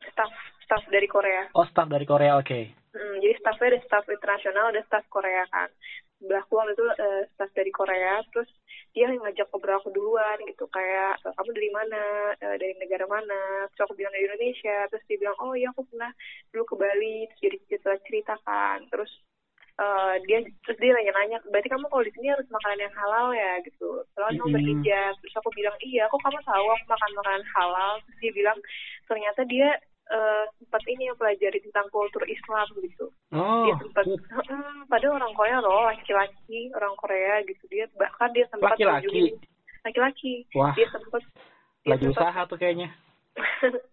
staff 0.09 0.31
staff 0.65 0.83
dari 0.89 1.05
Korea. 1.05 1.53
Oh 1.53 1.69
staff 1.69 1.85
dari 1.85 2.09
Korea 2.09 2.41
oke. 2.41 2.49
Okay. 2.49 2.73
Hmm, 2.93 3.15
jadi 3.21 3.33
staffnya 3.37 3.77
ada 3.77 3.79
staff 3.85 4.05
internasional 4.09 4.73
ada 4.73 4.81
staff 4.89 5.05
Korea 5.13 5.45
kan 5.53 5.69
sebelahku 6.23 6.55
waktu 6.55 6.71
itu 6.79 6.87
uh, 6.87 7.21
staff 7.35 7.51
dari 7.51 7.71
Korea 7.75 8.23
terus 8.31 8.47
dia 8.95 9.11
ngajak 9.11 9.51
ngobrol 9.51 9.75
aku 9.83 9.91
duluan 9.91 10.39
gitu 10.47 10.63
kayak 10.71 11.19
eh, 11.19 11.33
kamu 11.35 11.51
dari 11.51 11.69
mana 11.75 12.01
uh, 12.39 12.55
dari 12.55 12.73
negara 12.79 13.03
mana 13.11 13.67
terus 13.75 13.83
aku 13.83 13.99
bilang 13.99 14.15
dari 14.15 14.31
Indonesia 14.31 14.72
terus 14.91 15.03
dia 15.05 15.17
bilang 15.19 15.37
oh 15.43 15.53
iya 15.53 15.69
aku 15.71 15.85
pernah 15.87 16.11
dulu 16.51 16.63
ke 16.67 16.75
Bali 16.79 17.17
terus 17.29 17.39
jadi 17.41 17.57
cerita 17.67 17.91
ceritakan 18.07 18.77
terus 18.89 19.11
uh, 19.79 20.15
dia 20.25 20.45
terus 20.65 20.77
dia 20.77 20.91
nanya-nanya 20.93 21.41
berarti 21.49 21.69
kamu 21.71 21.85
kalau 21.89 22.03
di 22.05 22.13
sini 22.13 22.27
harus 22.33 22.47
makanan 22.49 22.83
yang 22.85 22.95
halal 22.97 23.27
ya? 23.33 23.51
Gitu. 23.65 23.89
Soalnya 24.13 24.39
kamu 24.43 24.53
berhijab 24.53 25.13
terus 25.21 25.35
aku 25.39 25.49
bilang 25.55 25.75
iya 25.81 26.05
kok 26.09 26.21
kamu 26.21 26.39
tahu 26.45 26.65
aku 26.69 26.85
makan 26.89 27.11
makanan 27.17 27.43
halal? 27.57 27.93
Terus 28.05 28.17
dia 28.21 28.31
bilang 28.33 28.57
ternyata 29.09 29.41
dia 29.47 29.69
uh, 30.13 30.45
sempat 30.61 30.83
ini 30.89 31.09
yang 31.09 31.17
pelajari 31.17 31.59
tentang 31.63 31.87
kultur 31.89 32.23
Islam 32.27 32.67
gitu. 32.81 33.05
Oh. 33.33 33.65
Dia 33.69 33.75
sempat 33.81 34.05
hmm, 34.05 34.79
pada 34.89 35.07
orang 35.09 35.33
Korea 35.33 35.57
loh 35.63 35.89
laki-laki 35.89 36.69
orang 36.77 36.93
Korea 36.99 37.41
gitu. 37.47 37.63
Dia 37.69 37.85
bahkan 37.97 38.29
dia 38.35 38.45
sempat 38.53 38.77
laki-laki? 38.77 39.37
laki-laki. 39.83 40.33
Wah. 40.55 40.71
dia 40.77 40.87
sempat 40.93 41.23
lagi 41.83 42.07
usaha 42.07 42.47
tuh 42.47 42.55
kayaknya 42.55 42.95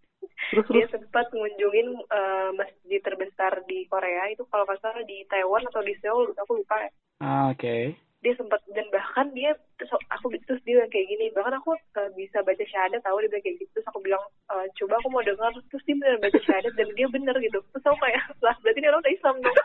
Terus 0.51 0.67
dia 0.67 0.87
terus. 0.87 0.93
sempat 0.99 1.27
ngunjungin 1.31 1.89
eh, 1.95 2.51
masjid 2.59 3.01
terbesar 3.01 3.63
di 3.71 3.87
Korea 3.87 4.27
itu 4.35 4.43
kalau 4.51 4.67
nggak 4.67 4.83
salah 4.83 5.03
di 5.07 5.23
Taiwan 5.31 5.63
atau 5.71 5.83
di 5.83 5.95
Seoul 6.03 6.35
aku 6.35 6.59
lupa 6.59 6.77
ya. 6.83 6.91
Ah, 7.21 7.55
Oke. 7.55 7.95
dia 8.21 8.37
sempat 8.37 8.61
dan 8.77 8.85
bahkan 8.93 9.33
dia 9.33 9.57
terus 9.81 9.89
aku 10.13 10.29
terus 10.45 10.61
dia 10.69 10.77
bilang 10.77 10.93
kayak 10.93 11.09
gini 11.09 11.33
bahkan 11.33 11.57
aku 11.57 11.73
eh, 11.73 12.11
bisa 12.21 12.45
baca 12.45 12.65
syahadat 12.69 13.01
tahu 13.01 13.17
dia 13.25 13.33
bilang 13.33 13.45
kayak 13.49 13.57
gitu 13.65 13.71
terus 13.81 13.89
aku 13.89 14.01
bilang 14.05 14.21
"Eh, 14.53 14.67
coba 14.77 14.95
aku 15.01 15.09
mau 15.09 15.25
dengar 15.25 15.49
terus 15.73 15.85
dia 15.89 15.97
benar 15.97 16.21
baca 16.21 16.39
syahadat 16.45 16.73
dan 16.77 16.89
dia 16.93 17.09
bener 17.09 17.37
gitu 17.41 17.59
terus 17.73 17.85
aku 17.89 17.97
kayak 18.05 18.21
lah 18.45 18.57
berarti 18.61 18.79
dia 18.85 18.93
orang 18.93 19.09
Islam 19.09 19.37
dong 19.41 19.59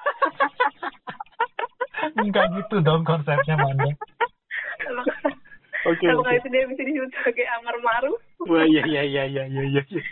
Enggak 2.16 2.46
gitu 2.54 2.76
dong 2.86 3.02
konsepnya 3.04 3.56
Manda. 3.58 3.90
Oke. 5.86 6.06
Kalau 6.06 6.22
oke. 6.26 6.34
itu 6.34 6.48
dia 6.50 6.64
bisa 6.66 6.82
disebut 6.82 7.12
sebagai 7.14 7.46
amar 7.60 7.76
ma'ruf 7.82 8.20
Wah 8.46 8.66
iya 8.66 8.84
iya 8.88 9.04
iya 9.04 9.24
iya 9.28 9.44
iya. 9.52 9.82
iya. 9.84 10.04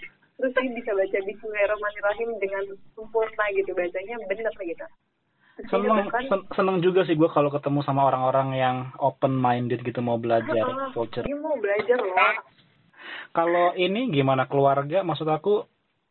Terus 0.44 0.60
dia 0.60 0.76
bisa 0.76 0.92
baca 0.92 1.18
Bismillahirrahmanirrahim 1.24 2.30
dengan 2.36 2.64
sempurna 2.92 3.46
gitu 3.56 3.72
bacanya 3.72 4.20
bener 4.28 4.52
gitu 4.60 4.86
Seneng, 5.72 6.12
sen- 6.28 6.48
seneng 6.52 6.78
juga 6.84 7.08
sih 7.08 7.16
gue 7.16 7.32
kalau 7.32 7.48
ketemu 7.48 7.80
sama 7.80 8.04
orang-orang 8.04 8.52
yang 8.52 8.78
open 9.00 9.40
minded 9.40 9.80
gitu 9.88 10.04
mau 10.04 10.20
belajar 10.20 10.68
Ah, 10.68 10.92
culture. 10.92 11.24
dia 11.24 11.38
mau 11.40 11.56
belajar 11.56 11.96
loh 11.96 12.18
Kalau 13.32 13.72
ini 13.74 14.12
gimana 14.12 14.46
keluarga? 14.46 15.00
Maksud 15.00 15.26
aku 15.26 15.64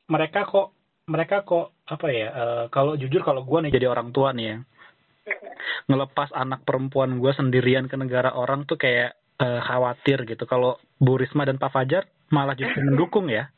mereka 0.09 0.49
kok 0.49 0.72
mereka 1.05 1.45
kok 1.45 1.76
apa 1.85 2.07
ya? 2.09 2.28
eh, 2.33 2.64
kalau 2.72 2.97
jujur 2.97 3.20
kalau 3.20 3.45
gue 3.45 3.68
nih 3.68 3.72
jadi 3.76 3.93
orang 3.93 4.16
tua 4.16 4.33
nih 4.33 4.47
ya, 4.49 4.57
ngelepas 5.93 6.33
anak 6.33 6.64
perempuan 6.64 7.20
gue 7.20 7.33
sendirian 7.37 7.85
ke 7.87 8.01
negara 8.01 8.33
orang 8.33 8.64
tuh 8.64 8.80
kayak 8.80 9.12
eh, 9.39 9.61
khawatir 9.61 10.24
gitu. 10.24 10.49
Kalau 10.49 10.78
Bu 10.97 11.20
Risma 11.20 11.45
dan 11.45 11.59
Pak 11.61 11.74
Fajar 11.74 12.09
malah 12.33 12.57
justru 12.57 12.80
mendukung 12.80 13.28
ya. 13.28 13.51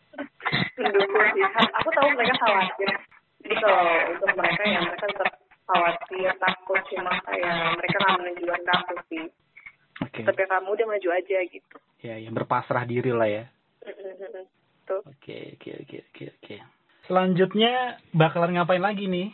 Tahu 1.94 2.08
mereka 2.14 2.34
khawatir 2.42 2.90
jadi 3.44 3.54
kalau 3.60 3.88
untuk 4.12 4.30
mereka 4.36 4.62
ya 4.66 4.78
mereka 4.82 5.04
tetap 5.08 5.30
khawatir 5.64 6.28
takut 6.36 6.80
cuma 6.92 7.12
kayak 7.24 7.56
mereka 7.78 7.96
nggak 8.02 8.16
menunjukkan 8.20 8.62
aku 8.76 8.94
sih 9.08 9.24
Oke. 10.02 10.20
tapi 10.26 10.40
kamu 10.44 10.68
udah 10.74 10.86
maju 10.90 11.08
aja 11.14 11.38
gitu 11.48 11.76
Ya, 12.04 12.20
ya 12.20 12.28
berpasrah 12.28 12.84
diri 12.84 13.16
lah 13.16 13.24
ya. 13.24 13.44
Oke, 15.08 15.56
oke, 15.56 15.70
oke, 15.80 15.96
oke, 16.12 16.24
oke. 16.36 16.56
Selanjutnya 17.08 17.96
bakalan 18.12 18.60
ngapain 18.60 18.84
lagi 18.84 19.08
nih? 19.08 19.32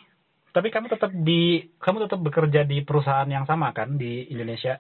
Tapi 0.55 0.71
kamu 0.71 0.87
tetap 0.87 1.11
di 1.11 1.67
kamu 1.83 2.07
tetap 2.07 2.23
bekerja 2.23 2.63
di 2.63 2.87
perusahaan 2.87 3.27
yang 3.27 3.43
sama 3.51 3.75
kan 3.75 3.99
di 3.99 4.31
Indonesia? 4.31 4.79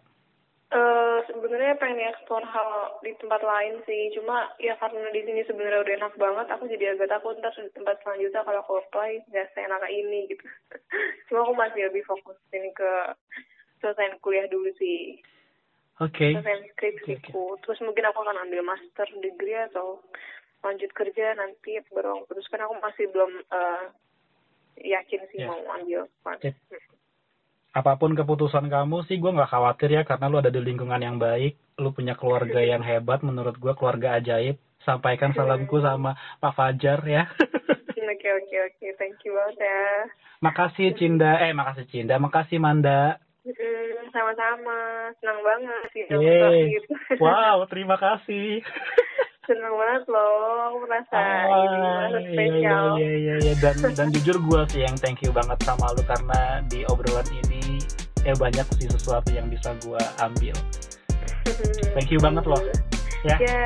Eh, 0.71 1.19
sebenarnya 1.27 1.75
pengen 1.83 2.15
eksplor 2.15 2.47
hal 2.47 2.95
di 3.03 3.11
tempat 3.19 3.43
lain 3.43 3.83
sih. 3.91 4.15
Cuma 4.15 4.55
ya 4.63 4.79
karena 4.79 5.11
di 5.11 5.27
sini 5.27 5.43
sebenarnya 5.43 5.83
udah 5.83 5.95
enak 5.99 6.15
banget 6.15 6.47
aku 6.47 6.71
jadi 6.71 6.95
agak 6.95 7.11
takut 7.11 7.35
ntar 7.43 7.51
di 7.59 7.75
tempat 7.75 7.99
selanjutnya 8.07 8.47
kalau 8.47 8.63
aku 8.63 8.79
apply 8.79 9.19
nggak 9.35 9.51
seenak 9.51 9.83
ini 9.91 10.31
gitu. 10.31 10.47
Cuma 11.27 11.43
aku 11.43 11.59
masih 11.59 11.91
lebih 11.91 12.07
fokus 12.07 12.39
ini 12.55 12.71
ke 12.71 12.91
selesai 13.83 14.15
kuliah 14.23 14.47
dulu 14.47 14.71
sih. 14.79 15.19
Oke. 15.99 16.39
selesai 16.39 16.71
skripsiku. 16.79 17.59
Terus 17.67 17.83
mungkin 17.83 18.07
aku 18.07 18.23
akan 18.23 18.39
ambil 18.47 18.63
master 18.63 19.11
degree 19.19 19.59
atau 19.75 19.99
lanjut 20.63 20.95
kerja 20.95 21.35
nanti 21.35 21.83
baru 21.91 22.23
aku 22.23 22.31
putuskan 22.31 22.63
aku 22.63 22.79
masih 22.79 23.11
belum 23.11 23.43
eh, 23.43 23.85
yakin 24.87 25.27
sih 25.35 25.43
Ya. 25.43 25.51
mau 25.51 25.67
ambil. 25.83 26.07
Apa 27.71 27.95
pun 27.95 28.19
keputusan 28.19 28.67
kamu 28.67 29.07
sih 29.07 29.23
gue 29.23 29.31
nggak 29.31 29.51
khawatir 29.55 29.95
ya 29.95 30.03
karena 30.03 30.27
lu 30.27 30.43
ada 30.43 30.51
di 30.51 30.59
lingkungan 30.59 30.99
yang 30.99 31.23
baik, 31.23 31.55
lu 31.79 31.95
punya 31.95 32.19
keluarga 32.19 32.59
yang 32.59 32.83
hebat 32.83 33.23
menurut 33.23 33.55
gue 33.55 33.73
keluarga 33.79 34.19
ajaib. 34.19 34.59
Sampaikan 34.83 35.31
salamku 35.37 35.79
sama 35.79 36.17
Pak 36.43 36.53
Fajar 36.57 36.99
ya. 37.07 37.31
oke 38.11 38.29
oke 38.43 38.57
oke. 38.67 38.87
Thank 38.99 39.23
you 39.23 39.39
banget 39.39 39.63
ya. 39.63 39.87
Makasih 40.41 40.89
Cinda, 40.99 41.39
eh 41.47 41.53
makasih 41.55 41.87
Cinda, 41.87 42.19
makasih 42.19 42.59
Manda. 42.59 43.21
Mm, 43.47 44.11
sama-sama. 44.11 45.09
Senang 45.23 45.41
banget 45.47 45.83
sih 45.95 46.05
gitu 46.75 46.95
Wow, 47.23 47.65
terima 47.73 47.97
kasih. 48.01 48.61
senang 49.51 49.75
banget 49.75 50.05
loh 50.07 50.79
merasa 50.87 51.19
ini 51.51 51.77
merasa 51.83 52.19
iya, 52.23 52.31
spesial 52.31 52.85
iya, 52.95 53.11
iya, 53.11 53.35
iya. 53.43 53.55
Dan, 53.59 53.77
dan 53.99 54.07
jujur 54.15 54.39
gue 54.39 54.61
sih 54.71 54.87
yang 54.87 54.95
thank 55.03 55.19
you 55.27 55.35
banget 55.35 55.59
sama 55.67 55.91
lu 55.99 56.03
karena 56.07 56.63
di 56.71 56.87
obrolan 56.87 57.27
ini 57.35 57.83
ya 58.23 58.39
banyak 58.39 58.63
sih 58.79 58.87
sesuatu 58.87 59.35
yang 59.35 59.51
bisa 59.51 59.75
gue 59.83 59.99
ambil. 60.23 60.55
Thank 61.97 62.13
you 62.15 62.21
banget 62.21 62.45
loh. 62.47 62.63
Ya. 63.21 63.37
ya 63.37 63.65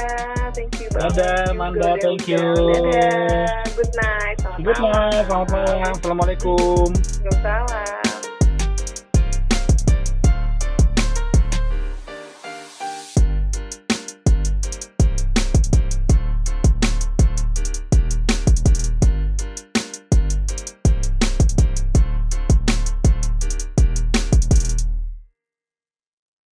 thank 0.50 0.74
you 0.82 0.90
Dadah, 0.90 1.14
banget 1.14 1.14
juga 1.14 1.54
Manda, 1.54 1.90
thank 2.02 2.26
you. 2.26 2.42
dadah 2.42 3.54
good 3.78 3.92
night 3.94 4.36
selamat 4.42 4.58
Good 4.66 4.80
night, 4.82 5.22
selamat 5.30 5.48
malam. 5.54 5.92
Assalamualaikum. 5.94 6.88
Waalaikumsalam 6.90 8.03